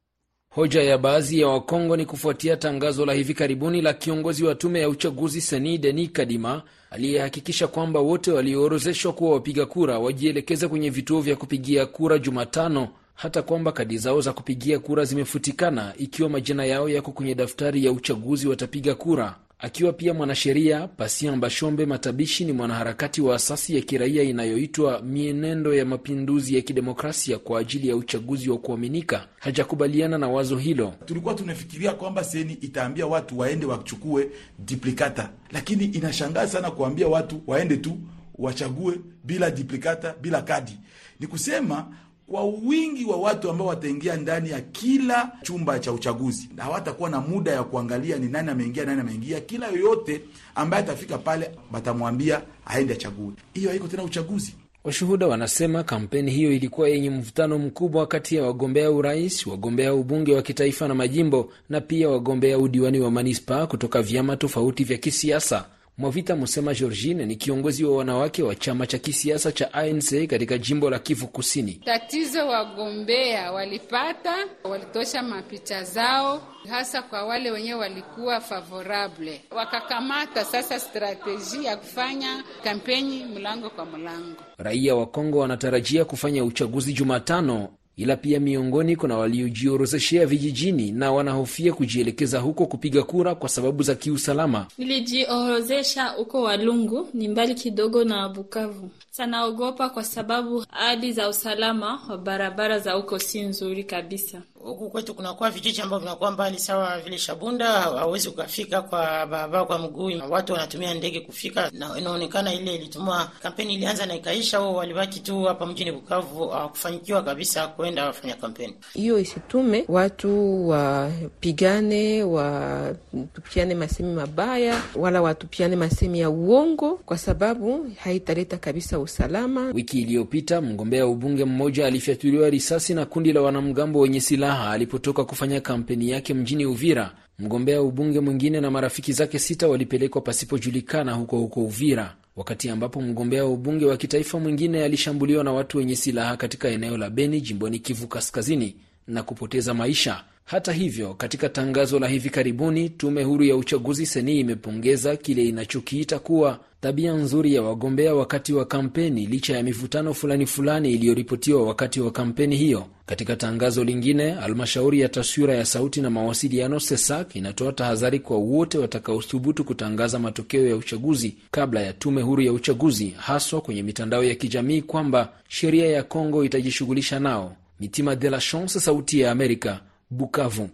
Hoja 0.55 0.83
ya 0.83 0.99
baadhi 0.99 1.41
ya 1.41 1.49
Wakongo 1.49 1.97
ni 1.97 2.07
kufuatia 2.07 2.57
tangazo 2.57 3.07
la 3.07 3.13
hivi 3.13 3.35
karibuni 3.35 3.83
la 3.83 3.93
kiongozi 3.93 4.45
wa 4.45 4.55
tume 4.55 4.81
ya 4.81 4.89
uchaguzi 4.89 5.41
Seni 5.41 5.79
Denis 5.79 6.11
Kadima 6.13 6.63
aliyehakikisha 6.91 7.67
kwamba 7.69 8.01
wote 8.01 8.33
walioorozeshwa 8.33 9.13
kuwa 9.13 9.33
wapiga 9.33 9.67
kura 9.67 9.99
wajielekeza 9.99 10.69
kwenye 10.69 10.91
vituo 10.91 11.21
vya 11.21 11.37
kupigia 11.37 11.87
kura 11.87 12.19
Jumatano, 12.19 12.89
hata 13.15 13.43
kwamba 13.43 13.73
kadi 13.73 13.99
zao 13.99 14.21
za 14.21 14.33
kupigia 14.33 14.79
kura 14.79 15.05
zimefutikana 15.05 15.93
ikiwa 15.99 16.29
majina 16.29 16.65
yao 16.65 16.89
yako 16.89 17.13
kwenye 17.13 17.35
daftari 17.35 17.85
ya 17.85 17.93
uchaguzi 17.93 18.49
watapiga 18.49 18.95
kura. 18.95 19.37
Akiwa 19.59 19.93
pia 19.93 20.15
mwanasheria, 20.15 20.89
Patient 20.89 21.39
Bashombe 21.39 21.87
Matabishi 21.87 22.45
ni 22.45 22.53
mwanaharakati 22.53 23.21
wa 23.23 23.35
asasi 23.37 23.75
ya 23.77 23.81
kiraia 23.83 24.23
inayoitwa 24.23 25.03
Mienendo 25.03 25.75
ya 25.75 25.85
Mapinduzi 25.85 26.55
ya 26.57 26.61
Kidemokrasia 26.63 27.39
kwa 27.39 27.61
ajili 27.61 27.89
ya 27.89 27.97
uchaguzi 27.97 28.51
wa 28.51 28.59
kuaminika. 28.59 29.27
Hajakubaliana 29.41 30.19
na 30.19 30.29
wazo 30.29 30.57
hilo. 30.57 30.95
Tulikuwa 31.05 31.35
tunafikiria 31.35 31.93
kwamba 31.93 32.25
seni 32.25 32.53
itaambia 32.53 33.07
watu 33.07 33.39
waende 33.39 33.67
wachukue 33.67 34.31
diplikata, 34.59 35.31
lakini 35.53 35.85
inashangaa 35.85 36.47
sana 36.47 36.71
kuambia 36.71 37.09
watu 37.09 37.43
waende 37.47 37.77
tu 37.77 37.99
wachague 38.39 39.01
bila 39.25 39.51
diplikata, 39.51 40.15
bila 40.21 40.43
kadi. 40.43 40.73
Ni 41.21 41.27
kusema 41.27 41.87
kwa 42.27 42.45
wingi 42.45 43.05
wa 43.05 43.17
watu 43.17 43.51
ambao 43.51 43.67
wataingia 43.67 44.17
ndani 44.17 44.51
ya 44.51 44.61
kila 44.61 45.33
chumba 45.43 45.79
cha 45.79 45.93
uchaguzi, 45.93 46.49
na 46.57 46.63
hawatakuwa 46.65 47.11
na 47.11 47.21
muda 47.21 47.53
ya 47.53 47.63
kuangalia 47.65 48.17
ni 48.19 48.27
nani 48.29 48.51
ameingia, 48.51 48.85
nani 48.85 49.01
ameingia. 49.01 49.41
Kila 49.41 49.69
yoyote 49.69 50.21
ambaye 50.55 50.83
atafika 50.83 51.19
pale, 51.19 51.51
batamwambia 51.73 52.43
aende 52.67 52.93
achague. 52.95 53.33
Hiyo 53.55 53.71
haiko 53.71 53.89
tena 53.89 54.03
uchaguzi. 54.03 54.55
Washuhuda 54.85 55.27
wanasema 55.27 55.83
kampeni 55.83 56.31
hiyo 56.31 56.53
ilikuwa 56.53 56.89
yenye 56.89 57.11
mvutano 57.11 57.59
mkubwa 57.59 58.07
kati 58.07 58.37
ya 58.37 58.43
wagombea 58.45 58.91
urais, 58.91 59.47
wagombea 59.47 59.95
ubunge 59.95 60.35
wa 60.35 60.43
kitaifa 60.43 60.89
na 60.89 60.95
majimbo, 60.95 61.53
na 61.69 61.81
pia 61.81 62.09
wagombea 62.09 62.59
udiwani 62.59 63.01
wa 63.01 63.11
manispaa 63.11 63.67
kutoka 63.67 64.03
vyama 64.03 64.37
tofauti 64.37 64.85
vya 64.85 64.99
kisiasa. 64.99 65.65
Mwavita 65.99 66.37
Musema 66.37 66.75
Georgine 66.75 67.27
ni 67.27 67.37
kiongozi 67.37 67.85
wa 67.85 67.97
wanawake 67.97 68.43
wa 68.43 68.55
chama 68.55 68.87
cha 68.87 68.99
kisiasa 68.99 69.53
cha 69.53 69.73
ANC 69.75 70.27
katika 70.27 70.59
jimbo 70.59 70.91
la 70.91 70.99
Kivu 70.99 71.27
Kusini. 71.27 71.73
Tatizo 71.85 72.49
wagombea 72.49 73.53
walipata, 73.53 74.35
walitosha 74.65 75.23
mapicha 75.23 75.85
zao, 75.85 76.43
hasa 76.69 77.03
kwa 77.03 77.25
wale 77.25 77.51
wenyewe 77.51 77.81
walikuwa 77.81 78.41
favorable, 78.41 79.41
wakakamata 79.51 80.45
sasa 80.45 80.81
strateji 80.81 81.65
ya 81.65 81.77
kufanya 81.77 82.45
kampeni 82.65 83.25
mlango 83.25 83.71
kwa 83.71 83.85
mlango. 83.87 84.37
Raia 84.59 84.95
wa 84.95 85.07
Kongo 85.07 85.39
wanatarajia 85.39 86.05
kufanya 86.05 86.45
uchaguzi 86.45 86.93
Jumatano, 86.93 87.69
ila 87.97 88.17
pia 88.17 88.41
miongoni 88.41 88.97
kuna 88.97 89.17
waliojiorozeshea 89.19 90.27
vijijini 90.27 90.93
na 90.93 91.13
wanahofia 91.13 91.73
kujielekeza 91.73 92.39
huko 92.39 92.67
kupiga 92.67 93.03
kura 93.03 93.35
kwa 93.35 93.49
sababu 93.49 93.83
za 93.83 93.95
kiusalama. 93.95 94.67
Nilijiorozesha 94.79 96.05
huko 96.09 96.43
Walungu, 96.43 97.09
ni 97.15 97.29
mbali 97.29 97.55
kidogo 97.55 98.05
na 98.05 98.29
Bukavu. 98.29 98.91
Sanaogopa 99.17 99.91
kwa 99.91 100.05
sababu 100.05 100.65
hali 100.71 101.13
za 101.13 101.29
usalama 101.29 102.01
wa 102.09 102.19
barabara 102.19 102.79
za 102.79 102.93
huko 102.93 103.19
si 103.19 103.41
nzuri 103.43 103.85
kabisa. 103.85 104.43
Huku 104.65 104.91
kwetu 104.91 105.15
kunakuwa 105.15 105.51
vijiji 105.51 105.81
ambavyo 105.81 105.99
vinakuwa 106.05 106.31
mbali 106.31 106.59
sawa 106.59 107.01
vile 107.01 107.19
Shabunda, 107.19 107.73
hawezi 107.73 108.29
ukafika 108.29 108.83
kwa 108.83 109.27
barabara 109.27 109.65
kwa 109.65 109.79
mguu, 109.79 110.11
watu 110.31 110.53
wanatumia 110.53 110.95
ndege 110.95 111.21
kufika, 111.21 111.71
na 111.73 111.99
inaonekana 111.99 112.55
ile 112.55 112.75
ilitumwa 112.75 113.31
kampeni 113.43 113.75
ilianza 113.75 114.07
na 114.07 114.15
ikaisha, 114.15 114.61
wao 114.61 114.75
walibaki 114.75 115.21
tu 115.21 115.43
hapa 115.43 115.67
mjini 115.67 115.93
Bukavu, 115.93 116.49
hawakufanyikiwa 116.49 117.23
kabisa 117.23 117.69
kwenda 117.69 118.07
wafanya 118.07 118.35
kampeni 118.35 118.75
hiyo. 118.95 119.19
Isitume 119.19 119.85
watu 119.89 120.69
wapigane, 120.69 122.23
watupiane 122.23 123.75
masemi 123.75 124.15
mabaya, 124.15 124.83
wala 124.97 125.23
watupiane 125.23 125.77
masemi 125.77 126.21
ya 126.21 126.31
uongo, 126.31 126.97
kwa 127.07 127.19
sababu 127.19 127.91
haitaleta 128.05 128.57
kabisa 128.57 128.99
usalama. 129.05 129.71
Wiki 129.75 130.01
iliyopita 130.01 130.61
mgombea 130.61 131.07
ubunge 131.07 131.45
mmoja 131.45 131.87
alifyatuliwa 131.87 132.51
risasi 132.51 132.95
na 132.95 133.07
kundi 133.07 133.33
la 133.33 133.41
wanamgambo 133.41 134.01
wenye 134.01 134.21
silaha 134.21 134.71
alipotoka 134.71 135.25
kufanya 135.25 135.61
kampeni 135.61 136.11
yake 136.11 136.35
mjini 136.35 136.67
Uvira. 136.67 137.15
Mgombea 137.39 137.83
ubunge 137.83 138.21
mwingine 138.21 138.61
na 138.61 138.71
marafiki 138.71 139.13
zake 139.13 139.39
sita 139.39 139.69
walipelekwa 139.69 140.21
pasipojulikana 140.21 141.13
huko 141.13 141.39
huko 141.39 141.61
Uvira, 141.61 142.17
wakati 142.37 142.71
ambapo 142.71 143.01
mgombea 143.01 143.45
wa 143.45 143.51
ubunge 143.51 143.87
wa 143.87 143.97
kitaifa 143.97 144.39
mwingine 144.41 144.85
alishambuliwa 144.85 145.45
na 145.45 145.53
watu 145.53 145.79
wenye 145.79 145.97
silaha 145.97 146.37
katika 146.37 146.69
eneo 146.69 146.97
la 146.97 147.11
Beni, 147.11 147.41
jimboni 147.41 147.79
Kivu 147.79 148.07
Kaskazini, 148.07 148.77
na 149.07 149.23
kupoteza 149.23 149.75
maisha. 149.75 150.25
Hata 150.45 150.73
hivyo, 150.73 151.15
katika 151.15 151.49
tangazo 151.49 151.99
la 151.99 152.09
hivi 152.09 152.31
karibuni, 152.31 152.89
tume 152.89 153.23
huru 153.23 153.45
ya 153.45 153.57
uchaguzi 153.57 154.07
seni 154.07 154.41
imepongeza 154.41 155.17
kile 155.17 155.45
inachokiita 155.45 156.19
kuwa 156.19 156.61
tabia 156.81 157.13
nzuri 157.13 157.55
ya 157.55 157.63
wagombea 157.63 158.15
wakati 158.15 158.53
wa 158.53 158.65
kampeni, 158.65 159.27
licha 159.27 159.57
ya 159.57 159.63
mivutano 159.63 160.15
fulani 160.15 160.47
fulani 160.47 160.93
iliyoripotiwa 160.93 161.63
wakati 161.67 162.01
wa 162.01 162.11
kampeni 162.11 162.57
hiyo. 162.57 162.87
Katika 163.07 163.37
tangazo 163.37 163.85
lingine, 163.85 164.31
halmashauri 164.31 165.01
ya 165.01 165.09
taswira 165.09 165.55
ya 165.55 165.65
sauti 165.65 166.01
na 166.01 166.11
mawasiliano 166.11 166.81
SESAK 166.81 167.37
inatoa 167.37 167.73
tahadhari 167.73 168.19
kwa 168.21 168.37
wote 168.39 168.79
watakaothubutu 168.79 169.65
kutangaza 169.65 170.19
matokeo 170.19 170.67
ya 170.69 170.77
uchaguzi 170.77 171.37
kabla 171.51 171.81
ya 171.83 171.93
tume 171.93 172.23
huru 172.23 172.43
ya 172.43 172.53
uchaguzi, 172.53 173.15
haswa 173.17 173.61
kwenye 173.61 173.83
mitandao 173.83 174.25
ya 174.25 174.35
kijamii, 174.35 174.83
kwamba 174.83 175.33
sheria 175.49 175.87
ya 175.87 176.03
Kongo 176.03 176.45
itajishughulisha 176.45 177.21
nao. 177.21 177.57
Mitima 177.81 178.17
de 178.17 178.31
la 178.31 178.39
Chance, 178.41 178.81
Sauti 178.81 179.21
ya 179.21 179.31
Amerika, 179.31 179.81
Bukavu. 180.11 180.71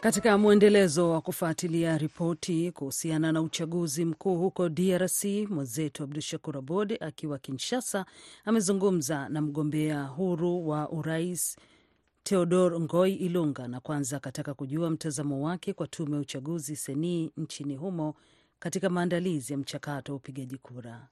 Katika 0.00 0.38
mwendelezo 0.38 1.10
wa 1.10 1.20
kufuatilia 1.20 1.98
ripoti 1.98 2.72
kuhusiana 2.72 3.32
na 3.32 3.42
uchaguzi 3.42 4.04
mkuu 4.04 4.36
huko 4.36 4.68
DRC, 4.68 5.24
mwenzetu 5.50 6.02
Abdu 6.02 6.20
Shakur 6.20 6.56
Abod 6.58 6.96
akiwa 7.00 7.38
Kinshasa 7.38 8.06
amezungumza 8.44 9.28
na 9.28 9.40
mgombea 9.42 10.02
huru 10.04 10.68
wa 10.68 10.90
urais 10.90 11.56
Theodor 12.22 12.80
Ngoi 12.80 13.12
Ilunga, 13.14 13.68
na 13.68 13.80
kwanza 13.80 14.16
akataka 14.16 14.54
kujua 14.54 14.90
mtazamo 14.90 15.46
wake 15.46 15.72
kwa 15.72 15.86
tume 15.86 16.14
ya 16.14 16.20
uchaguzi 16.20 16.76
seni 16.76 17.30
nchini 17.36 17.76
humo 17.76 18.14
katika 18.58 18.90
maandalizi 18.90 19.52
ya 19.52 19.58
mchakato 19.58 20.12
wa 20.12 20.16
upigaji 20.16 20.58
kura. 20.58 21.08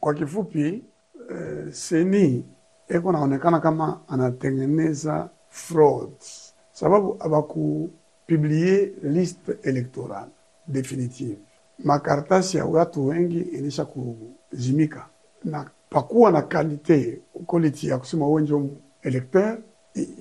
Kwa 0.00 0.14
kifupi, 0.14 0.84
eh, 1.30 1.72
seni 1.72 2.44
eko 2.88 3.12
naonekana 3.12 3.60
kama 3.60 4.00
anatengeneza 4.08 5.30
frauds 5.48 6.54
sababu 6.72 7.16
abakupiblie 7.20 8.92
liste 9.02 9.56
electoral 9.62 10.28
definitive, 10.66 11.38
makaratasi 11.78 12.56
ya 12.56 12.64
watu 12.64 13.06
wengi 13.06 13.40
inisha 13.40 13.84
kuzimika, 13.84 15.08
na 15.44 15.70
pakuwa 15.90 16.30
na 16.30 16.42
kalite 16.42 17.20
ukoliti 17.34 17.88
ya 17.88 17.98
kusema 17.98 18.28
wenjo 18.28 18.70
electeur, 19.02 19.58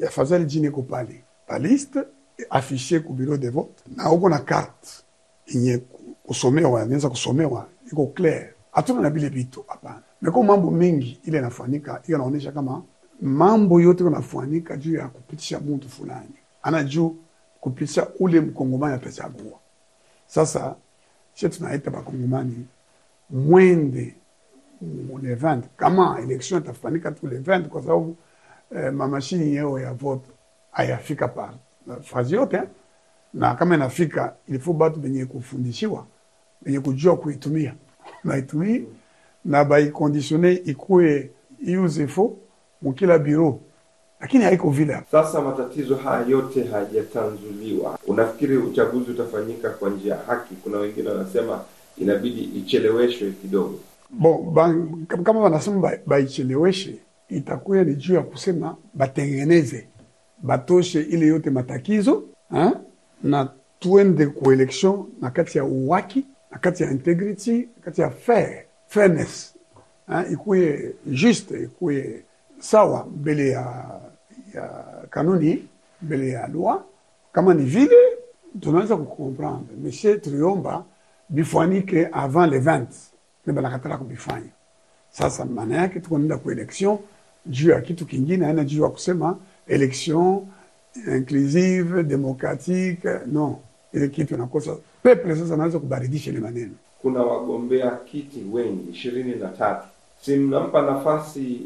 afadhali 0.08 0.46
jini 0.46 0.72
ko 0.72 0.82
pale. 0.82 1.24
Paliste 1.48 2.04
afishe 2.50 3.00
ku 3.00 3.14
bureau 3.14 3.38
de 3.38 3.50
vote, 3.50 3.84
na 3.96 4.12
uko 4.12 4.30
na 4.30 4.40
carte 4.40 4.90
inye 5.46 5.78
kusomewa, 6.24 6.84
inaweza 6.86 7.10
kusomewa, 7.10 7.68
iko 7.92 8.06
clear, 8.08 8.50
Hatuna 8.72 9.02
na 9.02 9.10
vile 9.10 9.30
vitu 9.30 9.66
hapana, 9.68 10.02
meko 10.22 10.44
mambo 10.44 10.72
mengi 10.72 11.20
ile 11.24 11.38
inafanyika, 11.38 12.02
hiyo 12.06 12.18
inaonyesha 12.18 12.52
kama 12.52 12.84
mambo 13.22 13.82
yote 13.82 14.04
yanafanyika 14.04 14.78
juu 14.78 14.96
ya 14.96 15.08
kupitisha 15.08 15.60
mtu 15.60 15.90
fulani. 15.90 16.30
Ana 16.64 16.84
juu 16.84 17.16
kupitisha 17.62 18.08
ule 18.20 18.40
mkongomani 18.42 18.96
atachagua. 18.96 19.60
Sasa 20.28 20.76
sisi 21.34 21.58
tunaita 21.58 21.92
bakongomani 21.92 22.66
mwende 23.30 24.16
le 25.22 25.36
20 25.36 25.62
kama 25.78 26.20
election 26.24 26.62
itafanyika 26.62 27.12
tu 27.12 27.28
le 27.28 27.40
20 27.40 27.68
kwa 27.68 27.82
sababu 27.82 28.16
eh, 28.76 28.94
mamashini 28.94 29.56
yeo 29.56 29.80
ya 29.80 29.94
vote 29.94 30.28
ayafika 30.74 31.28
pa 31.28 31.54
fazi 32.02 32.36
yote, 32.36 32.62
na 33.34 33.56
kama 33.56 33.76
inafika 33.76 34.36
ilifo 34.48 34.74
batu 34.74 35.00
benye 35.00 35.26
kufundishiwa 35.26 36.06
benye 36.62 36.80
kujua 36.80 37.18
kuitumia 37.18 37.74
naitumii 38.24 38.84
na 39.46 39.66
baikondisione 39.66 40.52
ikuwe 40.54 41.32
iuze 41.68 42.08
fo 42.08 42.38
mukila 42.82 43.20
biro 43.20 43.60
lakini 44.24 44.44
haiko 44.44 44.70
vile. 44.70 45.00
Sasa 45.12 45.42
matatizo 45.42 45.96
haya 45.96 46.26
yote 46.28 46.64
hayajatanzuliwa, 46.64 48.00
unafikiri 48.08 48.58
uchaguzi 48.58 49.12
utafanyika 49.12 49.70
kwa 49.70 49.90
njia 49.90 50.16
ya 50.16 50.22
haki? 50.22 50.56
Kuna 50.56 50.78
wengine 50.78 51.10
wanasema 51.10 51.62
inabidi 51.98 52.42
icheleweshwe 52.44 53.32
kidogo. 53.32 53.80
Bon, 54.10 55.06
kama 55.24 55.40
wanasema 55.40 55.92
baicheleweshe 56.06 56.92
ba 56.92 57.36
itakuwa 57.38 57.84
ni 57.84 57.96
juu 57.96 58.14
ya 58.14 58.22
kusema 58.22 58.76
batengeneze 58.94 59.88
batoshe 60.44 61.02
ile 61.02 61.26
yote 61.28 61.50
matakizo 61.50 62.24
ha? 62.50 62.72
Na 63.24 63.50
tuende 63.80 64.26
ku 64.28 64.52
election 64.52 65.06
na 65.22 65.30
kati 65.30 65.58
ya 65.58 65.64
uwaki 65.64 66.26
na 66.52 66.58
kati 66.58 66.84
ya 66.84 66.92
integrity 66.92 67.70
kati 67.86 68.02
ya 68.02 68.10
fair 68.10 68.64
fairness 68.88 69.56
ha? 70.08 70.26
ikuwe 70.32 70.94
juste 71.06 71.64
ikuwe 71.64 72.24
sawa 72.60 73.08
mbele 73.18 73.50
ya 73.50 73.90
ya 74.54 74.86
kanuni 75.10 75.68
mbele 76.02 76.30
ya 76.30 76.48
loi. 76.48 76.78
Kama 77.32 77.54
ni 77.54 77.64
vile 77.66 77.96
tunaweza 78.60 78.98
kukomprendre, 78.98 79.76
meshe 79.84 80.16
tuliomba 80.18 80.86
bifanyike 81.30 82.08
avant 82.12 82.52
le 82.52 82.60
20 82.60 82.86
me 83.46 83.54
banakatala 83.54 83.98
kubifanya. 83.98 84.50
Sasa 85.12 85.46
maana 85.46 85.76
yake 85.76 86.00
tuko 86.00 86.18
naenda 86.18 86.38
ku 86.38 86.52
election 86.52 86.98
juu 87.46 87.70
ya 87.70 87.82
kitu 87.82 88.06
kingine, 88.06 88.46
haina 88.46 88.64
juu 88.64 88.84
ya 88.84 88.90
kusema 88.90 89.38
election 89.68 90.46
inclusive 90.96 92.04
democratique. 92.04 93.10
No, 93.26 93.60
ile 93.94 94.08
kitu 94.08 94.36
inakosa 94.36 94.76
peple. 95.04 95.36
Sasa 95.36 95.58
naweza 95.58 95.80
kubaridisha 95.80 96.32
ile 96.32 96.40
maneno. 96.40 96.72
Kuna 97.02 97.20
wagombea 97.24 97.92
kiti 97.92 98.44
wengi 98.52 98.92
ishirini 98.92 99.36
na 99.36 99.48
tatu, 99.48 99.88
si 100.22 100.36
mnampa 100.36 100.82
nafasi 100.82 101.60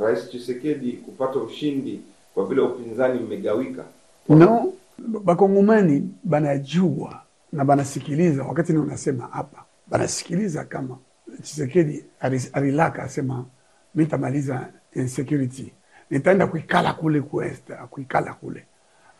Rais 0.00 0.28
Tshisekedi 0.28 0.92
kupata 0.92 1.38
ushindi 1.38 2.00
kwa 2.34 2.46
vile 2.46 2.60
upinzani 2.60 3.20
mmegawika? 3.20 3.84
No, 4.28 4.72
bakongomani 4.98 6.08
banajua 6.24 7.22
na 7.52 7.64
banasikiliza. 7.64 8.42
Wakati 8.42 8.72
ni 8.72 8.78
unasema 8.78 9.28
hapa, 9.32 9.64
banasikiliza 9.86 10.64
kama 10.64 10.98
Tshisekedi 11.42 12.04
alilaka 12.52 13.02
asema 13.02 13.44
mitamaliza 13.94 14.68
insecurity, 14.94 15.72
nitaenda 16.12 16.46
kuikala 16.46 16.92
kule 16.92 17.20
kuesta, 17.20 17.74
kuikala 17.74 18.34
kule. 18.34 18.64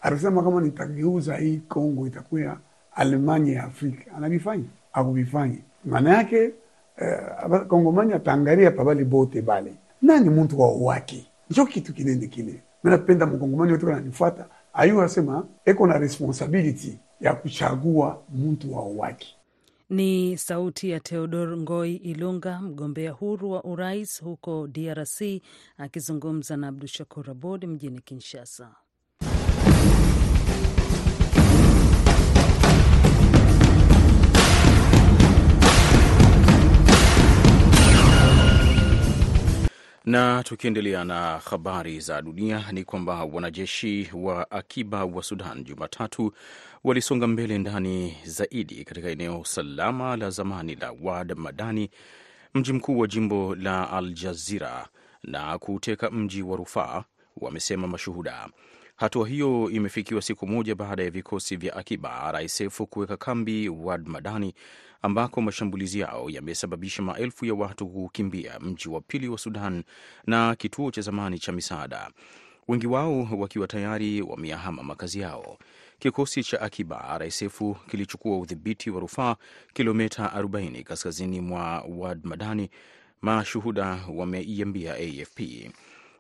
Alisema 0.02 0.42
kama 0.42 0.60
nitageuza 0.60 1.36
hii 1.36 1.56
Kongo 1.68 2.06
itakuwa 2.06 2.58
Alemanya 2.94 3.52
ya 3.52 3.64
Afrika, 3.64 4.14
anavifanya 4.16 4.64
akuvifanyi. 4.92 5.58
Maana 5.84 6.16
yake 6.16 6.50
eh, 6.98 7.66
kongomani 7.68 8.12
ataangalia 8.12 8.70
pabali 8.70 9.04
bote 9.04 9.42
bale 9.42 9.72
nani 10.02 10.28
muntu 10.30 10.60
wa 10.60 10.72
wake, 10.72 11.26
njo 11.50 11.66
kitu 11.66 11.92
kinene 11.94 12.26
kile. 12.26 12.54
Minapenda 12.84 13.26
mkongomani 13.26 13.72
wetu 13.72 13.88
ananifuata 13.88 14.46
ayu 14.72 15.02
asema 15.02 15.46
eko 15.64 15.86
na 15.86 15.98
responsibility 15.98 16.98
ya 17.20 17.34
kuchagua 17.34 18.18
mtu 18.34 18.74
wa 18.76 18.82
wake. 18.84 19.36
Ni 19.92 20.38
sauti 20.38 20.90
ya 20.90 21.00
Theodor 21.00 21.56
Ngoi 21.56 21.96
Ilunga, 21.96 22.60
mgombea 22.60 23.10
huru 23.10 23.50
wa 23.50 23.64
urais 23.64 24.22
huko 24.22 24.66
DRC, 24.68 25.42
akizungumza 25.76 26.56
na 26.56 26.68
Abdu 26.68 26.86
Shakur 26.86 27.30
Abod 27.30 27.64
mjini 27.66 28.00
Kinshasa. 28.00 28.74
Na 40.04 40.42
tukiendelea 40.42 41.04
na 41.04 41.38
habari 41.38 42.00
za 42.00 42.22
dunia 42.22 42.64
ni 42.72 42.84
kwamba 42.84 43.24
wanajeshi 43.24 44.10
wa 44.14 44.50
akiba 44.50 45.04
wa 45.04 45.22
Sudan 45.22 45.64
Jumatatu 45.64 46.32
walisonga 46.84 47.26
mbele 47.26 47.58
ndani 47.58 48.16
zaidi 48.24 48.84
katika 48.84 49.08
eneo 49.08 49.44
salama 49.44 50.16
la 50.16 50.30
zamani 50.30 50.74
la 50.74 50.92
Wad 51.02 51.34
Madani, 51.36 51.90
mji 52.54 52.72
mkuu 52.72 52.98
wa 52.98 53.06
jimbo 53.06 53.54
la 53.54 53.90
Al 53.90 54.12
Jazira, 54.12 54.88
na 55.22 55.58
kuuteka 55.58 56.10
mji 56.10 56.42
wa 56.42 56.56
Rufaa, 56.56 57.04
wamesema 57.36 57.86
mashuhuda. 57.88 58.48
Hatua 58.96 59.28
hiyo 59.28 59.70
imefikiwa 59.70 60.22
siku 60.22 60.46
moja 60.46 60.74
baada 60.74 61.02
ya 61.02 61.10
vikosi 61.10 61.56
vya 61.56 61.76
akiba 61.76 62.32
RSF 62.32 62.80
kuweka 62.90 63.16
kambi 63.16 63.68
Wad 63.68 64.06
Madani 64.08 64.54
ambako 65.02 65.40
mashambulizi 65.40 66.00
yao 66.00 66.30
yamesababisha 66.30 67.02
maelfu 67.02 67.44
ya 67.46 67.54
watu 67.54 67.88
kukimbia 67.88 68.60
mji 68.60 68.88
wa 68.88 69.00
pili 69.00 69.28
wa 69.28 69.38
Sudan 69.38 69.82
na 70.26 70.54
kituo 70.56 70.90
cha 70.90 71.00
zamani 71.00 71.38
cha 71.38 71.52
misaada, 71.52 72.10
wengi 72.68 72.86
wao 72.86 73.28
wakiwa 73.38 73.66
tayari 73.68 74.22
wameyahama 74.22 74.82
makazi 74.82 75.20
yao. 75.20 75.58
Kikosi 75.98 76.44
cha 76.44 76.60
akiba 76.60 77.18
RSF 77.18 77.62
kilichukua 77.90 78.38
udhibiti 78.38 78.90
wa 78.90 79.00
Rufaa, 79.00 79.36
kilomita 79.74 80.32
40 80.36 80.82
kaskazini 80.82 81.40
mwa 81.40 81.80
Wad 81.88 82.20
Madani, 82.24 82.70
mashuhuda 83.20 83.98
wameiambia 84.14 84.94
AFP. 84.94 85.40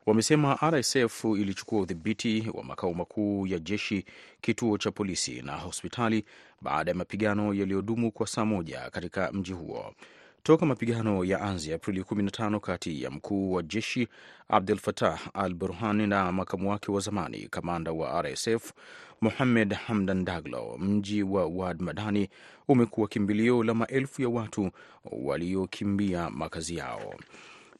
Wamesema 0.06 0.58
RSF 0.70 1.24
ilichukua 1.24 1.80
udhibiti 1.80 2.50
wa 2.54 2.64
makao 2.64 2.94
makuu 2.94 3.46
ya 3.46 3.58
jeshi, 3.58 4.04
kituo 4.40 4.78
cha 4.78 4.90
polisi 4.90 5.42
na 5.42 5.56
hospitali 5.56 6.24
baada 6.60 6.90
ya 6.90 6.94
mapigano 6.96 7.54
yaliyodumu 7.54 8.12
kwa 8.12 8.26
saa 8.26 8.44
moja 8.44 8.90
katika 8.90 9.32
mji 9.32 9.52
huo. 9.52 9.94
Toka 10.42 10.66
mapigano 10.66 11.24
ya 11.24 11.40
anzi 11.40 11.72
Aprili 11.72 12.00
15 12.00 12.60
kati 12.60 13.02
ya 13.02 13.10
mkuu 13.10 13.52
wa 13.52 13.62
jeshi 13.62 14.08
Abdel 14.48 14.78
Fattah 14.78 15.20
al 15.34 15.54
Burhan 15.54 16.06
na 16.08 16.32
makamu 16.32 16.70
wake 16.70 16.90
wa 16.92 17.00
zamani 17.00 17.48
kamanda 17.50 17.92
wa 17.92 18.22
RSF 18.22 18.72
Mohamed 19.20 19.72
Hamdan 19.74 20.24
Daglo, 20.24 20.76
mji 20.78 21.22
wa 21.22 21.46
Wad 21.46 21.80
Madani 21.82 22.28
umekuwa 22.68 23.08
kimbilio 23.08 23.62
la 23.64 23.74
maelfu 23.74 24.22
ya 24.22 24.28
watu 24.28 24.70
waliokimbia 25.12 26.30
makazi 26.30 26.76
yao 26.76 27.14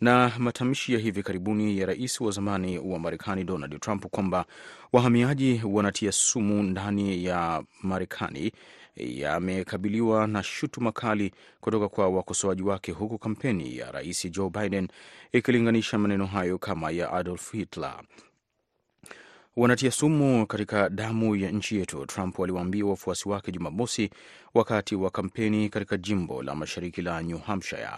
na 0.03 0.33
matamshi 0.39 0.93
ya 0.93 0.99
hivi 0.99 1.23
karibuni 1.23 1.79
ya 1.79 1.87
rais 1.87 2.21
wa 2.21 2.31
zamani 2.31 2.79
wa 2.79 2.99
Marekani 2.99 3.45
Donald 3.45 3.81
Trump 3.81 4.07
kwamba 4.07 4.45
wahamiaji 4.93 5.63
wanatia 5.65 6.13
sumu 6.13 6.63
ndani 6.63 7.25
ya 7.25 7.63
Marekani 7.83 8.53
yamekabiliwa 8.97 10.27
na 10.27 10.43
shutuma 10.43 10.93
kali 10.93 11.33
kutoka 11.61 11.89
kwa 11.89 12.09
wakosoaji 12.09 12.63
wake, 12.63 12.93
huku 12.93 13.19
kampeni 13.19 13.77
ya 13.77 13.93
rais 13.93 14.31
Joe 14.31 14.51
Biden 14.51 14.89
ikilinganisha 15.33 15.99
maneno 15.99 16.27
hayo 16.27 16.59
kama 16.59 16.91
ya 16.91 17.13
Adolf 17.13 17.53
Hitler. 17.53 18.03
Wanatia 19.57 19.91
sumu 19.91 20.47
katika 20.47 20.89
damu 20.89 21.37
ya 21.37 21.51
nchi 21.51 21.77
yetu, 21.77 22.07
Trump 22.07 22.41
aliwaambia 22.41 22.85
wafuasi 22.87 23.29
wake 23.29 23.53
Jumamosi 23.53 24.11
wakati 24.55 24.95
wa 24.97 25.11
kampeni 25.11 25.69
katika 25.69 25.97
jimbo 25.97 26.43
la 26.43 26.55
mashariki 26.55 27.03
la 27.03 27.23
New 27.23 27.39
Hampshire. 27.39 27.91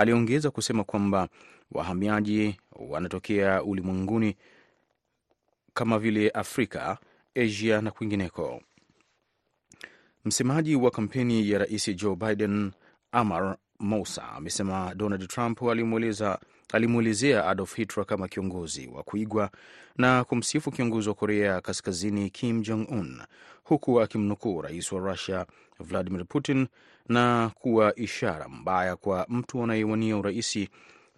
Aliongeza 0.00 0.50
kusema 0.50 0.84
kwamba 0.84 1.28
wahamiaji 1.72 2.56
wanatokea 2.88 3.62
ulimwenguni 3.62 4.36
kama 5.74 5.98
vile 5.98 6.30
Afrika, 6.30 6.98
Asia 7.34 7.80
na 7.80 7.90
kwingineko. 7.90 8.62
Msemaji 10.24 10.76
wa 10.76 10.90
kampeni 10.90 11.50
ya 11.50 11.58
rais 11.58 11.96
Joe 11.96 12.16
Biden, 12.16 12.72
Amar 13.12 13.56
Mousa, 13.78 14.28
amesema 14.28 14.94
Donald 14.94 15.28
Trump 15.28 15.62
alimwelezea 16.72 17.46
Adolf 17.46 17.74
Hitler 17.76 18.06
kama 18.06 18.28
kiongozi 18.28 18.86
wa 18.86 19.02
kuigwa 19.02 19.50
na 19.96 20.24
kumsifu 20.24 20.70
kiongozi 20.70 21.08
wa 21.08 21.14
Korea 21.14 21.60
Kaskazini 21.60 22.30
Kim 22.30 22.62
Jong 22.62 22.86
Un, 22.90 23.22
huku 23.64 24.00
akimnukuu 24.00 24.62
rais 24.62 24.92
wa 24.92 25.00
Russia 25.00 25.46
Vladimir 25.80 26.24
Putin 26.26 26.66
na 27.10 27.50
kuwa 27.54 27.94
ishara 27.96 28.48
mbaya 28.48 28.96
kwa 28.96 29.26
mtu 29.28 29.62
anayewania 29.64 30.16
uraisi 30.16 30.68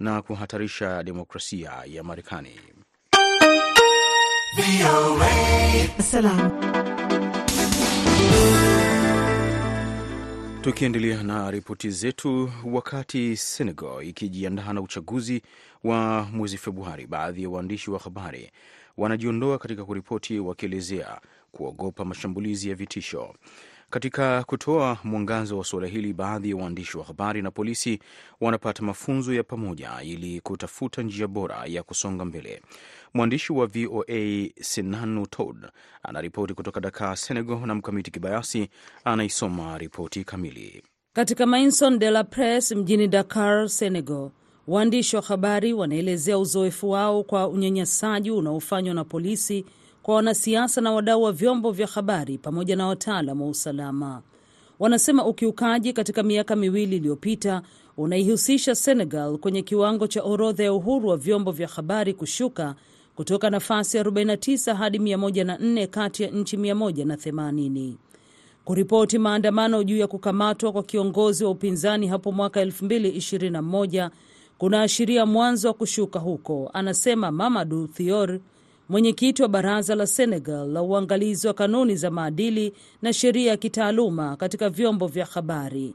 na 0.01 0.23
kuhatarisha 0.23 1.03
demokrasia 1.03 1.73
ya 1.87 2.03
Marekani. 2.05 2.51
Tukiendelea 10.61 11.23
na 11.23 11.51
ripoti 11.51 11.91
zetu, 11.91 12.51
wakati 12.65 13.37
Senegal 13.37 14.05
ikijiandaa 14.09 14.73
na 14.73 14.81
uchaguzi 14.81 15.43
wa 15.85 16.23
mwezi 16.33 16.59
Februari, 16.59 17.07
baadhi 17.07 17.43
ya 17.43 17.49
waandishi 17.51 17.91
wa 17.91 17.99
habari 17.99 18.51
wanajiondoa 18.97 19.59
katika 19.59 19.85
kuripoti, 19.85 20.39
wakielezea 20.39 21.21
kuogopa 21.53 22.05
mashambulizi 22.05 22.69
ya 22.69 22.75
vitisho. 22.75 23.35
Katika 23.93 24.45
kutoa 24.45 24.99
mwangazo 25.05 25.59
wa 25.59 25.65
suala 25.65 25.87
hili, 25.87 26.13
baadhi 26.13 26.51
ya 26.51 26.57
waandishi 26.57 26.99
wa 26.99 27.05
habari 27.05 27.43
na 27.43 27.51
polisi 27.51 27.99
wanapata 28.41 28.83
mafunzo 28.83 29.35
ya 29.35 29.43
pamoja 29.43 29.91
ili 30.03 30.41
kutafuta 30.41 31.03
njia 31.03 31.27
bora 31.29 31.63
ya 31.67 31.83
kusonga 31.83 32.25
mbele. 32.25 32.63
Mwandishi 33.15 33.53
wa 33.53 33.67
VOA 33.67 34.49
Senanu 34.61 35.27
Todd 35.27 35.67
anaripoti 36.03 36.55
kutoka 36.55 36.81
Dakar, 36.81 37.17
Senegal, 37.17 37.67
na 37.67 37.75
Mkamiti 37.75 38.11
Kibayasi 38.11 38.69
anaisoma 39.05 39.79
ripoti 39.79 40.25
kamili. 40.25 40.83
Katika 41.13 41.47
Maison 41.47 41.99
de 41.99 42.11
la 42.11 42.25
Presse 42.25 42.75
mjini 42.75 43.09
Dakar, 43.09 43.69
Senegal, 43.69 44.31
waandishi 44.69 45.17
wa 45.17 45.23
habari 45.23 45.73
wanaelezea 45.73 46.39
uzoefu 46.39 46.91
wao 46.91 47.23
kwa 47.25 47.49
unyanyasaji 47.49 48.31
unaofanywa 48.31 48.95
na 48.95 49.05
polisi 49.05 49.65
kwa 50.03 50.15
wanasiasa 50.15 50.81
na 50.81 50.93
wadau 50.93 51.23
wa 51.23 51.33
vyombo 51.33 51.71
vya 51.73 51.87
habari 51.87 52.39
pamoja 52.39 52.77
na 52.77 52.87
wataalam 52.87 53.43
wa 53.43 53.49
usalama. 53.49 54.23
Wanasema 54.79 55.25
ukiukaji 55.27 55.93
katika 55.93 56.23
miaka 56.23 56.57
miwili 56.57 56.97
iliyopita 56.97 57.63
unaihusisha 57.97 58.75
Senegal 58.75 59.39
kwenye 59.39 59.63
kiwango 59.63 60.07
cha 60.07 60.23
orodha 60.23 60.65
ya 60.65 60.73
uhuru 60.73 61.09
wa 61.09 61.17
vyombo 61.17 61.51
vya 61.53 61.69
habari 61.69 62.15
kushuka 62.15 62.75
kutoka 63.17 63.51
nafasi 63.51 63.99
49 63.99 64.75
hadi 64.75 64.99
104 64.99 65.87
kati 65.87 66.23
ya 66.23 66.31
nchi 66.31 66.57
180. 66.57 67.93
Kuripoti 68.65 69.19
maandamano 69.19 69.83
juu 69.85 69.97
ya 69.97 70.07
kukamatwa 70.07 70.73
kwa 70.73 70.83
kiongozi 70.83 71.45
wa 71.45 71.51
upinzani 71.51 72.07
hapo 72.07 72.33
mwaka 72.33 72.65
2021 72.65 74.11
kunaashiria 74.59 75.27
mwanzo 75.27 75.69
wa 75.69 75.75
kushuka 75.75 76.19
huko, 76.19 76.71
anasema 76.73 77.31
Mamadu 77.31 77.87
Thior, 77.87 78.39
mwenyekiti 78.97 79.43
wa 79.43 79.49
baraza 79.49 79.95
la 79.95 80.07
Senegal 80.07 80.69
la 80.73 80.83
uangalizi 80.83 81.47
wa 81.47 81.55
kanuni 81.55 81.97
za 81.97 82.11
maadili 82.11 82.73
na 83.03 83.13
sheria 83.13 83.51
ya 83.51 83.57
kitaaluma 83.57 84.37
katika 84.37 84.69
vyombo 84.71 85.07
vya 85.07 85.25
habari. 85.27 85.95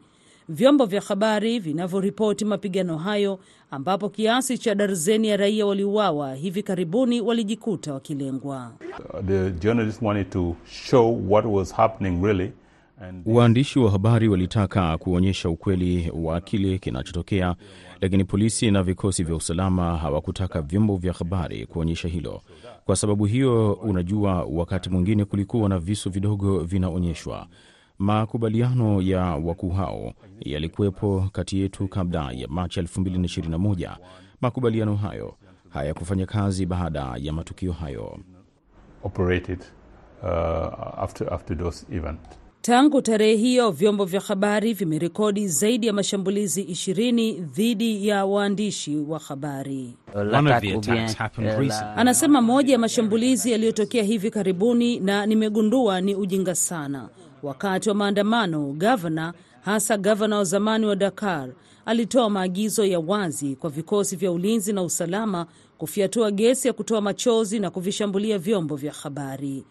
vyombo 0.50 0.86
vya 0.86 1.02
habari 1.02 1.60
vinavyoripoti 1.60 2.46
mapigano 2.46 2.98
hayo, 2.98 3.40
ambapo 3.72 4.10
kiasi 4.10 4.58
cha 4.58 4.76
darzeni 4.76 5.28
ya 5.28 5.38
raia 5.38 5.66
waliuawa 5.66 6.36
hivi 6.36 6.64
karibuni 6.64 7.22
walijikuta 7.22 7.94
wakilengwa. 7.94 8.72
The 9.28 9.52
journalists 9.52 10.02
wanted 10.02 10.30
to 10.30 10.56
show 10.66 11.22
what 11.30 11.46
was 11.46 11.74
happening 11.74 12.24
really. 12.24 12.52
Waandishi 13.26 13.80
wa 13.80 13.92
habari 13.92 14.28
walitaka 14.28 14.98
kuonyesha 14.98 15.50
ukweli 15.50 16.12
wa 16.16 16.42
kile 16.42 16.78
kinachotokea, 16.78 17.56
lakini 18.02 18.24
polisi 18.24 18.72
na 18.72 18.84
vikosi 18.84 19.24
vya 19.24 19.36
usalama 19.36 19.98
hawakutaka 19.98 20.62
vyombo 20.62 20.96
vya 20.96 21.14
habari 21.14 21.66
kuonyesha 21.66 22.08
hilo. 22.08 22.42
Kwa 22.88 22.96
sababu 22.96 23.26
hiyo, 23.26 23.74
unajua, 23.74 24.44
wakati 24.44 24.90
mwingine 24.90 25.26
kulikuwa 25.26 25.70
na 25.70 25.80
visu 25.80 26.10
vidogo 26.10 26.60
vinaonyeshwa. 26.60 27.48
Makubaliano 28.00 29.02
ya 29.02 29.22
wakuu 29.24 29.70
hao 29.70 30.14
yalikuwepo 30.40 31.30
kati 31.32 31.60
yetu 31.60 31.88
kabla 31.88 32.32
ya 32.32 32.48
Machi 32.48 32.80
2021. 32.82 33.98
Makubaliano 34.42 34.96
hayo 34.96 35.36
hayakufanya 35.70 36.26
kazi 36.26 36.66
baada 36.66 37.14
ya 37.18 37.34
matukio 37.34 37.72
hayo. 37.72 38.20
operated 39.04 39.60
uh, 40.24 41.00
after, 41.04 41.34
after 41.34 41.58
those 41.58 41.86
events. 41.92 42.40
Tangu 42.68 43.02
tarehe 43.02 43.36
hiyo 43.36 43.72
vyombo 43.72 44.06
vya 44.06 44.20
habari 44.22 44.74
vimerekodi 44.74 45.48
zaidi 45.48 45.88
ya 45.88 45.94
mashambulizi 45.94 46.62
ishirini 46.62 47.32
dhidi 47.34 48.08
ya 48.08 48.26
waandishi 48.26 48.96
wa 48.98 49.20
habari. 49.20 49.94
Anasema 51.96 52.42
moja 52.42 52.74
ya 52.74 52.80
mashambulizi 52.80 53.52
yaliyotokea 53.52 54.04
hivi 54.04 54.32
karibuni 54.32 55.00
na 55.00 55.26
nimegundua 55.26 56.02
ni 56.02 56.16
ujinga 56.16 56.56
sana. 56.56 57.10
Wakati 57.44 57.90
wa 57.90 57.96
maandamano, 57.96 58.74
gavana, 58.78 59.34
hasa 59.62 59.98
gavana 59.98 60.38
wa 60.38 60.44
zamani 60.44 60.86
wa 60.86 60.96
Dakar, 60.96 61.50
alitoa 61.86 62.30
maagizo 62.30 62.86
ya 62.86 63.00
wazi 63.00 63.56
kwa 63.56 63.70
vikosi 63.70 64.16
vya 64.16 64.32
ulinzi 64.32 64.74
na 64.74 64.82
usalama 64.84 65.46
kufyatua 65.78 66.32
gesi 66.32 66.68
ya 66.68 66.74
kutoa 66.74 67.02
machozi 67.02 67.60
na 67.60 67.70
kuvishambulia 67.70 68.38
vyombo 68.38 68.76
vya 68.76 68.94
habari. 68.94 69.64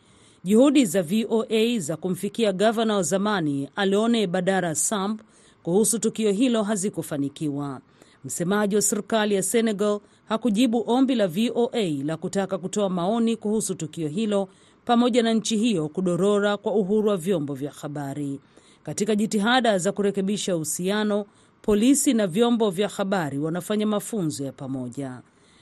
Juhudi 0.46 0.84
za 0.86 1.02
VOA 1.02 1.78
za 1.78 1.96
kumfikia 1.96 2.52
gavana 2.52 2.94
wa 2.96 3.02
zamani 3.02 3.68
Alone 3.76 4.26
Badara 4.26 4.74
Samb 4.74 5.20
kuhusu 5.62 5.98
tukio 5.98 6.32
hilo 6.32 6.62
hazikufanikiwa. 6.62 7.80
Msemaji 8.24 8.76
wa 8.76 8.82
serikali 8.82 9.34
ya 9.34 9.42
Senegal 9.42 10.00
hakujibu 10.28 10.84
ombi 10.90 11.14
la 11.14 11.26
VOA 11.28 11.82
la 12.04 12.16
kutaka 12.16 12.58
kutoa 12.58 12.88
maoni 12.90 13.36
kuhusu 13.36 13.74
tukio 13.74 14.08
hilo 14.08 14.48
pamoja 14.84 15.22
na 15.22 15.32
nchi 15.32 15.56
hiyo 15.56 15.88
kudorora 15.88 16.56
kwa 16.56 16.72
uhuru 16.74 17.08
wa 17.08 17.16
vyombo 17.16 17.54
vya 17.54 17.70
habari. 17.70 18.40
Katika 18.82 19.16
jitihada 19.16 19.78
za 19.78 19.92
kurekebisha 19.92 20.56
uhusiano, 20.56 21.24
polisi 21.62 22.14
na 22.14 22.26
vyombo 22.26 22.70
vya 22.70 22.88
habari 22.88 23.38
wanafanya 23.38 23.86
mafunzo 23.86 24.44
ya 24.44 24.52
pamoja. 24.52 25.20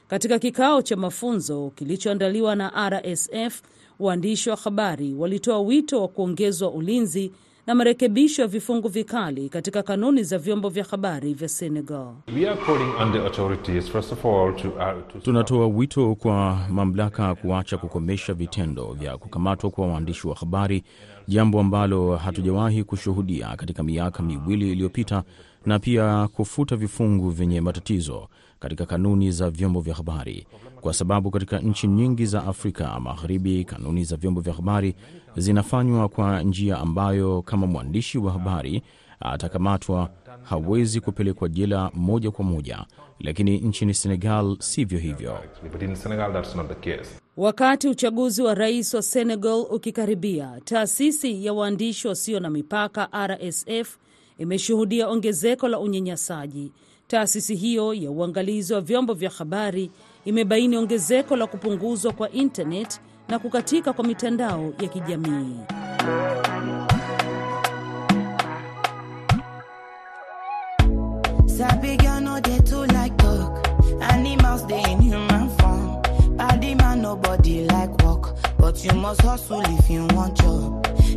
Katika 0.08 0.38
kikao 0.38 0.82
cha 0.82 0.96
mafunzo 0.96 1.72
kilichoandaliwa 1.74 2.56
na 2.56 2.90
RSF, 2.90 3.62
waandishi 4.00 4.50
wa 4.50 4.56
habari 4.56 5.14
walitoa 5.14 5.60
wito 5.60 6.02
wa 6.02 6.08
kuongezwa 6.08 6.70
ulinzi 6.70 7.32
na 7.66 7.74
marekebisho 7.74 8.42
ya 8.42 8.48
vifungu 8.48 8.88
vikali 8.88 9.48
katika 9.48 9.82
kanuni 9.82 10.22
za 10.22 10.38
vyombo 10.38 10.68
vya 10.68 10.84
habari 10.84 11.34
vya 11.34 11.48
Senegal. 11.48 12.06
We 12.36 12.48
are 12.48 12.60
calling 12.66 12.90
on 13.02 13.12
the 13.12 13.18
authorities, 13.18 13.88
first 13.90 14.12
of 14.12 14.24
all, 14.26 14.54
to, 14.56 14.68
uh, 14.68 15.12
to 15.12 15.18
Tunatoa 15.18 15.66
wito 15.66 16.14
kwa 16.14 16.58
mamlaka 16.70 17.34
kuacha 17.34 17.76
kukomesha 17.78 18.34
vitendo 18.34 18.92
vya 18.92 19.18
kukamatwa 19.18 19.70
kwa 19.70 19.86
waandishi 19.86 20.28
wa 20.28 20.34
habari, 20.34 20.82
jambo 21.28 21.60
ambalo 21.60 22.16
hatujawahi 22.16 22.84
kushuhudia 22.84 23.56
katika 23.56 23.82
miaka 23.82 24.22
miwili 24.22 24.72
iliyopita, 24.72 25.22
na 25.66 25.78
pia 25.78 26.28
kufuta 26.28 26.76
vifungu 26.76 27.30
vyenye 27.30 27.60
matatizo 27.60 28.28
katika 28.60 28.86
kanuni 28.86 29.30
za 29.30 29.50
vyombo 29.50 29.80
vya 29.80 29.94
habari, 29.94 30.46
kwa 30.84 30.94
sababu 30.94 31.30
katika 31.30 31.58
nchi 31.58 31.86
nyingi 31.86 32.26
za 32.26 32.44
Afrika 32.46 33.00
Magharibi 33.00 33.64
kanuni 33.64 34.04
za 34.04 34.16
vyombo 34.16 34.40
vya 34.40 34.52
habari 34.52 34.94
zinafanywa 35.36 36.08
kwa 36.08 36.42
njia 36.42 36.78
ambayo 36.78 37.42
kama 37.42 37.66
mwandishi 37.66 38.18
wa 38.18 38.32
habari 38.32 38.82
atakamatwa 39.20 40.10
hawezi 40.42 41.00
kupelekwa 41.00 41.48
jela 41.48 41.90
moja 41.94 42.30
kwa 42.30 42.44
moja, 42.44 42.84
lakini 43.20 43.58
nchini 43.58 43.94
Senegal 43.94 44.56
sivyo 44.60 44.98
hivyo. 44.98 45.38
Wakati 47.36 47.88
uchaguzi 47.88 48.42
wa 48.42 48.54
rais 48.54 48.94
wa 48.94 49.02
Senegal 49.02 49.66
ukikaribia, 49.70 50.60
taasisi 50.64 51.46
ya 51.46 51.52
waandishi 51.52 52.08
wasio 52.08 52.40
na 52.40 52.50
mipaka 52.50 53.08
RSF 53.26 53.96
imeshuhudia 54.38 55.08
ongezeko 55.08 55.68
la 55.68 55.78
unyanyasaji. 55.78 56.72
Taasisi 57.06 57.54
hiyo 57.54 57.94
ya 57.94 58.10
uangalizi 58.10 58.74
wa 58.74 58.80
vyombo 58.80 59.14
vya 59.14 59.30
habari 59.30 59.90
imebaini 60.24 60.76
ongezeko 60.76 61.36
la 61.36 61.46
kupunguzwa 61.46 62.12
kwa 62.12 62.30
intanet 62.30 63.00
na 63.28 63.38
kukatika 63.38 63.92
kwa 63.92 64.04
mitandao 64.04 64.72
ya 64.82 64.88
kijamii. 64.88 65.56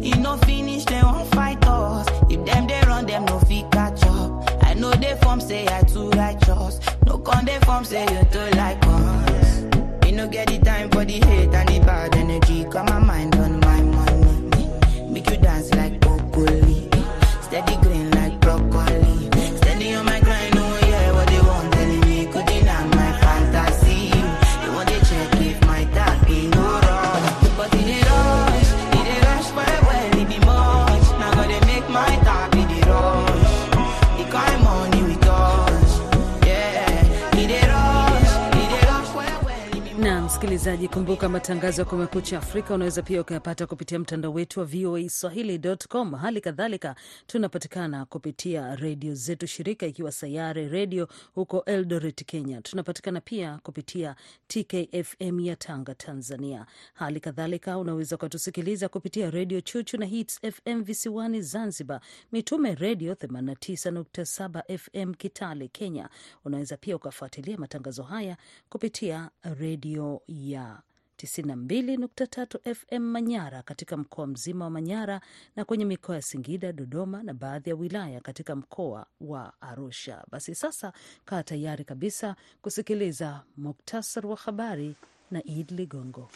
You 0.02 0.16
no 0.22 0.38
finish 0.38 0.86
they 0.86 1.02
won't 1.02 1.28
fight 1.36 1.66
us. 1.68 2.08
If 2.30 2.46
them 2.46 2.68
they 2.68 2.82
run 2.88 3.06
them 3.06 3.26
no 3.26 3.40
fit 3.40 3.70
catch 3.72 4.04
up. 4.06 4.32
I 4.78 4.80
know 4.80 4.92
dey 4.94 5.16
form 5.24 5.42
say 5.42 5.66
I 5.68 5.82
too 5.82 6.12
righteous. 6.12 6.80
No 7.08 7.18
con 7.18 7.46
dey 7.46 7.58
form 7.66 7.84
say 7.84 8.04
you 8.04 8.24
too 8.32 8.56
like 8.58 8.78
us. 8.86 9.62
Me 10.04 10.12
no 10.12 10.28
get 10.28 10.50
the 10.50 10.60
time 10.60 10.92
for 10.92 11.04
the 11.04 11.14
hate 11.14 11.52
and 11.52 11.68
the 11.70 11.80
bad 11.80 12.16
energy. 12.16 12.64
Got 12.66 12.88
my 12.88 13.00
mind 13.00 13.36
on 13.38 13.60
my 13.60 13.82
money. 13.82 14.70
Make 15.10 15.32
you 15.32 15.38
dance 15.38 15.74
like 15.74 16.00
broccoli. 16.00 16.90
Steady 17.42 17.76
msikilizaji, 40.38 40.88
kumbuka 40.88 41.30
matangazo 41.30 41.82
ya 41.82 41.86
Kumekucha 41.86 42.38
Afrika 42.38 42.74
unaweza 42.74 43.02
pia 43.02 43.22
ukayapata 43.22 43.68
kupitia 43.68 44.00
mtandao 44.00 44.34
wetu 44.34 44.60
wa 44.60 44.66
VOA 44.66 45.10
Swahili.com. 45.10 46.12
Hali 46.16 46.42
kadhalika 46.42 46.96
tunapatikana 47.28 48.06
kupitia 48.06 48.76
redio 48.76 49.14
zetu 49.16 49.48
shirika, 49.48 49.86
ikiwa 49.86 50.12
Sayare 50.12 50.68
Redio 50.68 51.08
huko 51.36 51.64
Eldoret, 51.66 52.26
Kenya. 52.26 52.62
Tunapatikana 52.62 53.22
pia 53.22 53.60
kupitia 53.64 54.16
TKFM 54.48 55.40
ya 55.40 55.56
Tanga, 55.56 55.96
Tanzania. 55.96 56.66
Hali 56.94 57.20
kadhalika 57.20 57.78
unaweza 57.78 58.16
ukatusikiliza 58.16 58.90
kupitia 58.90 59.30
redio 59.32 59.62
Chuchu 59.62 59.98
na 59.98 60.06
Hits 60.06 60.40
FM 60.52 60.84
visiwani 60.84 61.42
Zanzibar, 61.42 62.02
Mitume 62.32 62.76
Redio 62.76 63.14
89.7 63.14 64.78
FM 64.78 65.14
Kitale, 65.14 65.68
Kenya. 65.68 66.10
Unaweza 66.46 66.78
pia 66.78 66.96
ukafuatilia 66.96 67.58
matangazo 67.58 68.04
haya 68.04 68.38
kupitia 68.70 69.30
redio 69.60 70.22
ya 70.28 70.82
92.3 71.18 72.74
FM 72.76 73.00
Manyara 73.04 73.62
katika 73.64 73.98
mkoa 73.98 74.28
mzima 74.28 74.66
wa 74.66 74.72
Manyara 74.72 75.22
na 75.56 75.66
kwenye 75.66 75.86
mikoa 75.86 76.16
ya 76.16 76.22
Singida, 76.22 76.74
Dodoma 76.74 77.24
na 77.24 77.34
baadhi 77.34 77.70
ya 77.70 77.76
wilaya 77.76 78.20
katika 78.22 78.56
mkoa 78.56 79.06
wa 79.22 79.54
Arusha. 79.62 80.24
Basi 80.32 80.56
sasa 80.56 80.94
kaa 81.26 81.44
tayari 81.44 81.84
kabisa 81.86 82.36
kusikiliza 82.62 83.44
muktasar 83.58 84.28
wa 84.28 84.36
habari 84.36 84.96
na 85.32 85.44
Id 85.44 85.72
Ligongo. 85.72 86.30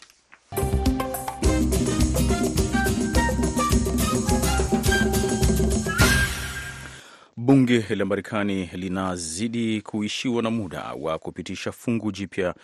Bunge 7.38 7.86
la 7.96 8.06
Marekani 8.06 8.70
linazidi 8.74 9.82
kuishiwa 9.82 10.42
na 10.44 10.52
muda 10.52 10.94
wa 11.00 11.20
kupitisha 11.20 11.72
fungu 11.72 12.12
jipya 12.12 12.56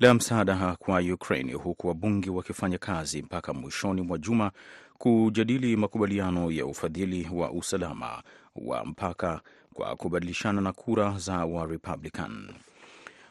la 0.00 0.14
msaada 0.14 0.76
kwa 0.78 1.00
Ukraine, 1.00 1.52
huku 1.52 1.88
wabunge 1.88 2.30
wakifanya 2.30 2.78
kazi 2.78 3.22
mpaka 3.22 3.52
mwishoni 3.54 4.02
mwa 4.02 4.18
juma 4.18 4.50
kujadili 4.98 5.76
makubaliano 5.76 6.50
ya 6.50 6.66
ufadhili 6.66 7.28
wa 7.32 7.50
usalama 7.52 8.22
wa 8.56 8.84
mpaka 8.84 9.40
kwa 9.74 9.96
kubadilishana 9.96 10.60
na 10.60 10.72
kura 10.72 11.18
za 11.18 11.44
wa 11.44 11.66
Republican. 11.66 12.48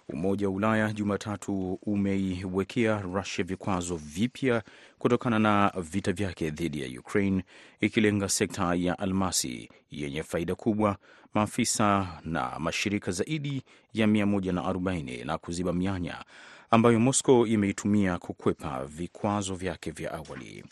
Umoja 0.10 0.47
wa 0.49 0.53
Ulaya 0.55 0.91
Jumatatu 0.93 1.79
umeiwekea 1.84 3.01
Rusia 3.01 3.43
vikwazo 3.45 3.95
vipya 3.95 4.63
kutokana 4.99 5.39
na 5.39 5.71
vita 5.77 6.12
vyake 6.13 6.49
dhidi 6.49 6.82
ya 6.93 6.99
Ukraine, 6.99 7.43
ikilenga 7.79 8.29
sekta 8.29 8.75
ya 8.75 8.99
almasi 8.99 9.69
yenye 9.91 10.23
faida 10.23 10.55
kubwa, 10.55 10.97
maafisa 11.34 12.08
na 12.25 12.60
mashirika 12.60 13.12
zaidi 13.12 13.63
ya 13.93 14.08
140 14.08 15.25
na 15.25 15.38
kuziba 15.38 15.73
mianya 15.73 16.23
ambayo 16.71 16.99
Moscow 16.99 17.47
imeitumia 17.47 18.17
kukwepa 18.17 18.86
vikwazo 18.86 19.55
vyake 19.55 19.91
vya 19.91 20.12
awali. 20.13 20.63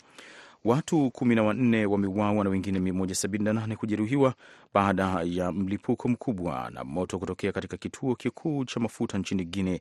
Watu 0.64 1.10
kumi 1.10 1.34
na 1.34 1.42
wanne 1.42 1.86
wameuawa 1.86 2.44
na 2.44 2.50
wengine 2.50 2.78
178 2.92 3.76
kujeruhiwa 3.76 4.34
baada 4.74 5.20
ya 5.24 5.52
mlipuko 5.52 6.08
mkubwa 6.08 6.70
na 6.74 6.84
moto 6.84 7.18
kutokea 7.18 7.52
katika 7.52 7.76
kituo 7.76 8.14
kikuu 8.14 8.64
cha 8.64 8.80
mafuta 8.80 9.18
nchini 9.18 9.44
Guinea 9.44 9.78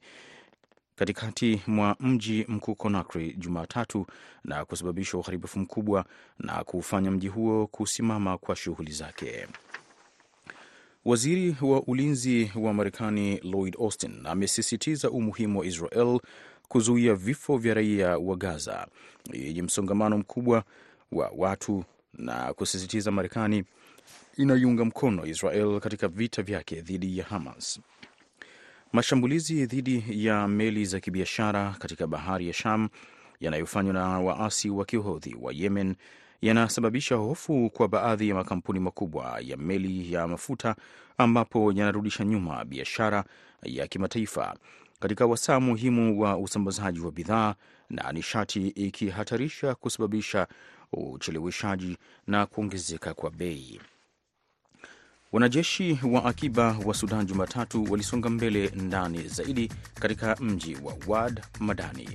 katikati 0.96 1.62
mwa 1.68 1.96
mji 2.00 2.46
mkuu 2.48 2.76
Conakry 2.76 3.34
Jumatatu 3.38 4.06
na 4.44 4.66
kusababisha 4.66 5.18
uharibifu 5.18 5.60
mkubwa 5.60 6.06
na 6.40 6.64
kuufanya 6.64 7.12
mji 7.12 7.28
huo 7.28 7.68
kusimama 7.68 8.38
kwa 8.38 8.56
shughuli 8.56 8.92
zake. 8.92 9.48
Waziri 11.08 11.56
wa 11.62 11.84
ulinzi 11.84 12.52
wa 12.56 12.74
Marekani 12.74 13.38
Lloyd 13.38 13.76
Austin 13.80 14.26
amesisitiza 14.26 15.12
umuhimu 15.12 15.60
wa 15.60 15.66
Israel 15.66 16.20
kuzuia 16.68 17.14
vifo 17.16 17.58
vya 17.58 17.74
raia 17.74 18.18
wa 18.18 18.36
Gaza 18.36 18.88
yenye 19.34 19.62
msongamano 19.62 20.18
mkubwa 20.18 20.64
wa 21.12 21.32
watu 21.38 21.84
na 22.14 22.54
kusisitiza 22.54 23.12
Marekani 23.12 23.64
inaiunga 24.38 24.86
mkono 24.86 25.26
Israel 25.26 25.80
katika 25.80 26.08
vita 26.08 26.42
vyake 26.42 26.82
dhidi 26.82 27.18
ya 27.18 27.26
Hamas. 27.26 27.80
Mashambulizi 28.94 29.66
dhidi 29.66 30.04
ya 30.10 30.48
meli 30.48 30.86
za 30.86 31.00
kibiashara 31.00 31.76
katika 31.80 32.08
bahari 32.08 32.48
ya 32.48 32.54
Sham 32.54 32.90
yanayofanywa 33.40 33.94
na 33.94 34.20
waasi 34.20 34.70
wa 34.70 34.86
kihodhi 34.86 35.36
wa 35.42 35.54
Yemen 35.54 35.96
yanasababisha 36.42 37.16
hofu 37.16 37.70
kwa 37.70 37.88
baadhi 37.88 38.30
ya 38.30 38.36
makampuni 38.36 38.80
makubwa 38.80 39.40
ya 39.42 39.58
meli 39.58 40.14
ya 40.14 40.28
mafuta 40.28 40.76
ambapo 41.18 41.72
yanarudisha 41.72 42.26
nyuma 42.26 42.66
biashara 42.66 43.24
ya 43.64 43.88
kimataifa 43.88 44.56
katika 45.00 45.26
wasaa 45.26 45.60
muhimu 45.60 46.20
wa 46.22 46.38
usambazaji 46.38 47.00
wa 47.00 47.12
bidhaa 47.12 47.56
na 47.90 48.12
nishati, 48.12 48.68
ikihatarisha 48.68 49.76
kusababisha 49.76 50.48
ucheleweshaji 50.94 51.98
na 52.28 52.46
kuongezeka 52.46 53.14
kwa 53.14 53.32
bei. 53.32 53.82
Wanajeshi 55.32 56.00
wa 56.12 56.26
akiba 56.26 56.78
wa 56.86 56.94
Sudan 56.94 57.26
Jumatatu 57.26 57.88
walisonga 57.92 58.30
mbele 58.30 58.72
ndani 58.76 59.28
zaidi 59.28 59.72
katika 60.00 60.36
mji 60.36 60.76
wa 60.84 60.98
Wad 61.08 61.42
Madani. 61.60 62.10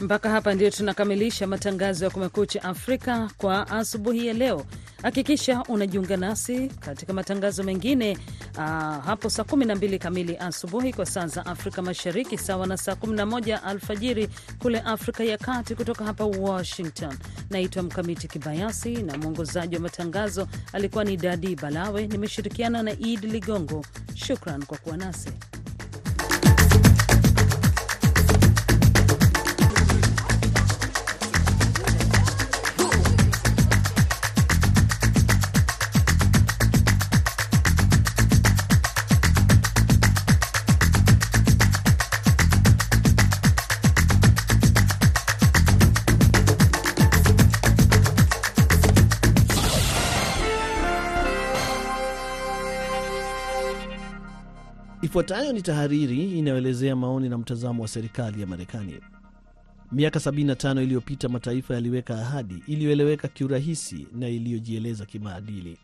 Mpaka 0.00 0.30
hapa 0.30 0.54
ndio 0.54 0.70
tunakamilisha 0.70 1.46
matangazo 1.46 2.04
ya 2.04 2.10
Kumekucha 2.10 2.62
Afrika 2.64 3.30
kwa 3.38 3.68
asubuhi 3.70 4.26
ya 4.26 4.32
leo. 4.34 4.64
Hakikisha 5.02 5.62
unajiunga 5.68 6.16
nasi 6.16 6.68
katika 6.68 7.12
matangazo 7.12 7.62
mengine 7.62 8.18
uh, 8.56 8.60
hapo 9.04 9.30
saa 9.30 9.42
12 9.42 9.98
kamili 9.98 10.36
asubuhi 10.36 10.92
kwa 10.92 11.06
saa 11.06 11.26
za 11.26 11.46
Afrika 11.46 11.82
Mashariki, 11.82 12.38
sawa 12.38 12.66
na 12.66 12.76
saa 12.76 12.92
11 12.92 13.60
alfajiri 13.64 14.28
kule 14.58 14.80
Afrika 14.80 15.24
ya 15.24 15.38
Kati. 15.38 15.74
Kutoka 15.74 16.04
hapa 16.04 16.24
Washington, 16.24 17.14
naitwa 17.50 17.82
Mkamiti 17.82 18.28
Kibayasi 18.28 19.02
na 19.02 19.18
mwongozaji 19.18 19.74
wa 19.76 19.80
matangazo 19.82 20.48
alikuwa 20.72 21.04
ni 21.04 21.16
Dadi 21.16 21.56
Balawe. 21.56 22.06
Nimeshirikiana 22.06 22.82
na 22.82 22.92
Idi 22.92 23.26
Ligongo. 23.26 23.84
Shukran 24.14 24.64
kwa 24.66 24.78
kuwa 24.78 24.96
nasi. 24.96 25.28
Ifuatayo 55.10 55.52
ni 55.52 55.62
tahariri 55.62 56.38
inayoelezea 56.38 56.96
maoni 56.96 57.28
na 57.28 57.38
mtazamo 57.38 57.82
wa 57.82 57.88
serikali 57.88 58.40
ya 58.40 58.46
Marekani. 58.46 58.94
Miaka 59.92 60.18
75 60.18 60.82
iliyopita 60.82 61.28
mataifa 61.28 61.74
yaliweka 61.74 62.18
ahadi 62.18 62.62
iliyoeleweka 62.66 63.28
kiurahisi 63.28 64.06
na 64.12 64.28
iliyojieleza 64.28 65.06
kimaadili. 65.06 65.78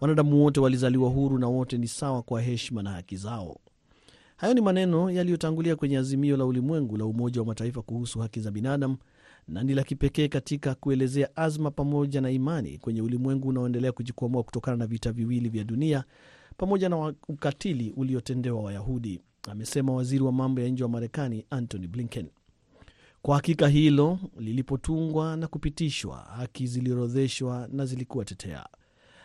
Wanadamu 0.00 0.42
wote 0.44 0.60
walizaliwa 0.60 1.10
huru 1.10 1.38
na 1.38 1.46
wote 1.48 1.78
ni 1.78 1.88
sawa 1.88 2.22
kwa 2.22 2.40
heshima 2.42 2.82
na 2.82 2.90
haki 2.90 3.16
zao. 3.16 3.56
Hayo 4.36 4.54
ni 4.54 4.60
maneno 4.60 5.10
yaliyotangulia 5.10 5.76
kwenye 5.76 5.98
azimio 5.98 6.36
la 6.36 6.44
ulimwengu 6.44 6.96
la 6.96 7.04
Umoja 7.04 7.40
wa 7.40 7.46
Mataifa 7.46 7.82
kuhusu 7.82 8.18
haki 8.18 8.40
za 8.40 8.50
binadamu 8.50 8.96
na 9.48 9.62
ni 9.62 9.74
la 9.74 9.82
kipekee 9.82 10.28
katika 10.28 10.74
kuelezea 10.74 11.36
azma 11.36 11.70
pamoja 11.70 12.20
na 12.20 12.30
imani 12.30 12.78
kwenye 12.78 13.02
ulimwengu 13.02 13.48
unaoendelea 13.48 13.92
kujikwamua 13.92 14.42
kutokana 14.42 14.76
na 14.76 14.86
vita 14.86 15.12
viwili 15.12 15.48
vya 15.48 15.64
dunia 15.64 16.04
pamoja 16.56 16.88
na 16.88 17.14
ukatili 17.28 17.90
uliotendewa 17.96 18.62
Wayahudi, 18.62 19.20
amesema 19.48 19.92
waziri 19.92 20.22
wa 20.24 20.32
mambo 20.32 20.60
ya 20.60 20.68
nje 20.68 20.82
wa 20.82 20.88
Marekani 20.88 21.44
Antony 21.50 21.86
Blinken. 21.86 22.26
Kwa 23.22 23.36
hakika 23.36 23.68
hilo 23.68 24.18
lilipotungwa 24.38 25.36
na 25.36 25.46
kupitishwa, 25.46 26.16
haki 26.16 26.66
ziliorodheshwa 26.66 27.68
na 27.72 27.86
zilikuwa 27.86 28.24
tetea. 28.24 28.66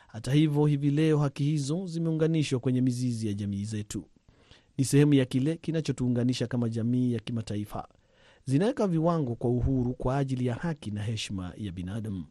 Hata 0.07 0.33
hivyo, 0.33 0.65
hivi 0.65 0.91
leo 0.91 1.17
haki 1.17 1.43
hizo 1.43 1.87
zimeunganishwa 1.87 2.59
kwenye 2.59 2.81
mizizi 2.81 3.27
ya 3.27 3.33
jamii 3.33 3.63
zetu. 3.65 4.05
Ni 4.77 4.85
sehemu 4.85 5.13
ya 5.13 5.25
kile 5.25 5.55
kinachotuunganisha 5.57 6.47
kama 6.47 6.69
jamii 6.69 7.13
ya 7.13 7.19
kimataifa. 7.19 7.87
Zinaweka 8.45 8.87
viwango 8.87 9.35
kwa 9.35 9.49
uhuru 9.49 9.93
kwa 9.93 10.17
ajili 10.17 10.45
ya 10.45 10.55
haki 10.55 10.91
na 10.91 11.03
heshima 11.03 11.53
ya 11.57 11.71
binadamu. 11.71 12.25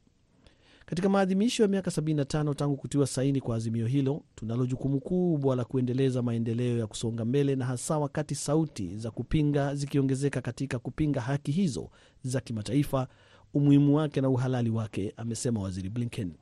Katika 0.90 1.08
maadhimisho 1.08 1.62
ya 1.62 1.68
miaka 1.68 1.90
75 1.90 2.54
tangu 2.54 2.76
kutiwa 2.76 3.06
saini 3.06 3.40
kwa 3.40 3.56
azimio 3.56 3.86
hilo, 3.86 4.22
tunalo 4.34 4.66
jukumu 4.66 5.00
kubwa 5.00 5.56
la 5.56 5.64
kuendeleza 5.64 6.22
maendeleo 6.22 6.78
ya 6.78 6.86
kusonga 6.86 7.24
mbele, 7.24 7.56
na 7.56 7.64
hasa 7.66 7.98
wakati 7.98 8.34
sauti 8.34 8.96
za 8.96 9.10
kupinga 9.10 9.74
zikiongezeka 9.74 10.40
katika 10.40 10.78
kupinga 10.78 11.20
haki 11.20 11.52
hizo 11.52 11.90
za 12.22 12.40
kimataifa, 12.40 13.08
umuhimu 13.54 13.96
wake 13.96 14.20
na 14.20 14.28
uhalali 14.28 14.70
wake, 14.70 15.12
amesema 15.16 15.60
waziri 15.60 15.88
Blinken. 15.90 16.32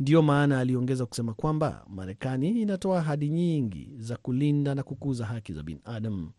Ndiyo 0.00 0.22
maana 0.22 0.58
aliongeza 0.60 1.06
kusema 1.06 1.34
kwamba 1.34 1.84
Marekani 1.88 2.48
inatoa 2.62 2.98
ahadi 2.98 3.28
nyingi 3.28 3.88
za 3.98 4.16
kulinda 4.16 4.74
na 4.74 4.82
kukuza 4.82 5.26
haki 5.26 5.52
za 5.52 5.62
binadamu. 5.62 6.30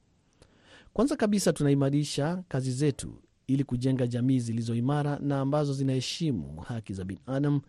Kwanza 0.93 1.15
kabisa, 1.15 1.53
tunaimarisha 1.53 2.43
kazi 2.47 2.71
zetu 2.71 3.13
ili 3.53 3.63
kujenga 3.63 4.07
jamii 4.07 4.39
zilizo 4.39 4.75
imara 4.75 5.19
na 5.19 5.39
ambazo 5.39 5.73
zinaheshimu 5.73 6.61
haki 6.61 6.93
za 6.93 7.03
binadamu, 7.03 7.61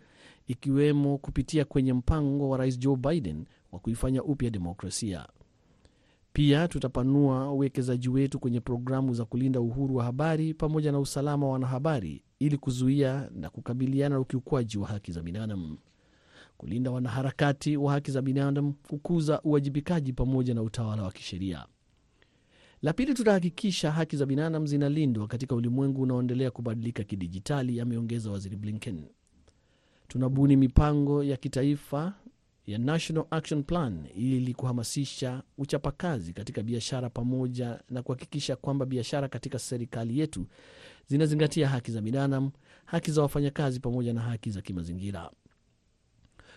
ikiwemo 0.47 1.18
kupitia 1.18 1.64
kwenye 1.64 1.92
mpango 1.92 2.49
wa 2.49 2.59
Rais 2.59 2.79
Joe 2.79 2.97
Biden 2.97 3.45
wa 3.73 3.79
kuifanya 3.79 4.23
upya 4.23 4.51
demokrasia. 4.51 5.27
Pia 6.33 6.68
tutapanua 6.68 7.51
uwekezaji 7.53 8.09
wetu 8.09 8.38
kwenye 8.38 8.61
programu 8.61 9.14
za 9.14 9.25
kulinda 9.25 9.61
uhuru 9.61 9.97
wa 9.97 10.05
habari 10.05 10.55
pamoja 10.55 10.92
na 10.92 10.99
usalama 10.99 11.47
wa 11.47 11.53
wanahabari 11.53 12.23
ili 12.38 12.57
kuzuia 12.59 13.31
na 13.35 13.51
kukabiliana 13.51 14.14
na 14.14 14.21
ukiukwaji 14.21 14.79
wa 14.79 14.88
haki 14.88 15.12
za 15.12 15.23
binadamu, 15.23 15.79
kulinda 16.59 16.90
wanaharakati 16.90 17.77
wa 17.77 17.92
haki 17.92 18.11
za 18.11 18.23
binadamu, 18.23 18.75
kukuza 18.88 19.42
uwajibikaji 19.42 20.12
pamoja 20.12 20.55
na 20.55 20.62
utawala 20.62 21.03
wa 21.03 21.12
kisheria. 21.12 21.66
La 22.83 22.92
pili, 22.92 23.14
tutahakikisha 23.14 23.92
haki 23.92 24.16
za 24.16 24.27
binadamu 24.27 24.66
zinalindwa 24.66 25.27
katika 25.27 25.55
ulimwengu 25.55 26.03
unaoendelea 26.03 26.51
kubadilika 26.51 27.05
kidijitali, 27.05 27.81
ameongeza 27.81 28.31
waziri 28.31 28.57
Blinken. 28.57 29.05
Tunabuni 30.09 30.57
mipango 30.57 31.25
ya 31.25 31.37
kitaifa 31.37 32.14
ya 32.66 32.79
National 32.79 33.25
Action 33.31 33.62
Plan 33.62 34.07
ili 34.14 34.55
kuhamasisha 34.55 35.42
uchapakazi 35.59 36.33
katika 36.33 36.62
biashara 36.62 37.11
pamoja 37.11 37.81
na 37.90 38.03
kuhakikisha 38.03 38.57
kwamba 38.57 38.87
biashara 38.87 39.29
katika 39.29 39.59
serikali 39.59 40.18
yetu 40.18 40.47
zinazingatia 41.07 41.68
haki 41.68 41.90
za 41.92 42.01
binadamu, 42.01 42.51
haki 42.85 43.11
za 43.11 43.23
wafanyakazi 43.23 43.81
pamoja 43.81 44.12
na 44.12 44.21
haki 44.21 44.51
za 44.51 44.61
kimazingira. 44.62 45.31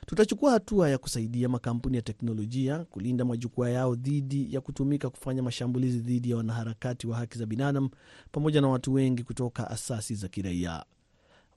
Tutachukua 0.06 0.52
hatua 0.52 0.89
ya 0.89 0.98
kusaidia 0.98 1.50
makampuni 1.50 1.96
ya 1.96 2.02
teknolojia 2.02 2.86
kulinda 2.86 3.26
majukwaa 3.26 3.70
yao 3.70 3.96
dhidi 3.96 4.54
ya 4.54 4.62
kutumika 4.62 5.10
kufanya 5.10 5.44
mashambulizi 5.44 6.00
dhidi 6.00 6.30
ya 6.30 6.38
wanaharakati 6.38 7.08
wa 7.08 7.18
haki 7.18 7.38
za 7.38 7.46
binadamu 7.46 7.89
pamoja 8.32 8.62
na 8.62 8.68
watu 8.68 8.94
wengi 8.94 9.24
kutoka 9.24 9.70
asasi 9.72 10.15
za 10.15 10.28
kiraia. 10.28 10.86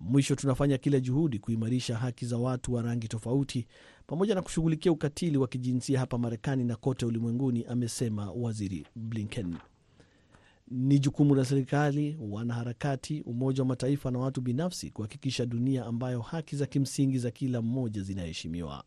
Mwisho, 0.00 0.34
tunafanya 0.34 0.78
kila 0.78 1.00
juhudi 1.00 1.38
kuimarisha 1.38 1.96
haki 1.96 2.26
za 2.26 2.36
watu 2.38 2.72
wa 2.74 2.82
rangi 2.82 3.08
tofauti 3.08 3.66
pamoja 4.06 4.34
na 4.34 4.42
kushughulikia 4.42 4.92
ukatili 4.92 5.38
wa 5.38 5.48
kijinsia 5.48 5.98
hapa 6.00 6.18
Marekani 6.18 6.64
na 6.64 6.76
kote 6.76 7.06
ulimwenguni, 7.06 7.64
amesema 7.64 8.30
Waziri 8.32 8.86
Blinken. 8.96 9.56
Ni 10.70 10.98
jukumu 10.98 11.34
la 11.34 11.44
serikali, 11.44 12.18
wanaharakati, 12.30 13.20
Umoja 13.26 13.62
wa 13.62 13.68
Mataifa 13.68 14.10
na 14.10 14.18
watu 14.18 14.40
binafsi 14.40 14.90
kuhakikisha 14.90 15.46
dunia 15.46 15.86
ambayo 15.86 16.20
haki 16.20 16.56
za 16.56 16.66
kimsingi 16.66 17.18
za 17.18 17.30
kila 17.30 17.62
mmoja 17.62 18.02
zinaheshimiwa. 18.02 18.84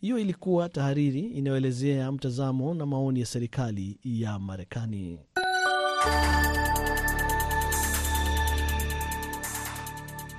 Hiyo 0.00 0.18
ilikuwa 0.18 0.68
tahariri 0.68 1.20
inayoelezea 1.20 2.12
mtazamo 2.12 2.74
na 2.74 2.86
maoni 2.86 3.20
ya 3.20 3.26
serikali 3.26 3.98
ya 4.04 4.38
Marekani. 4.38 5.18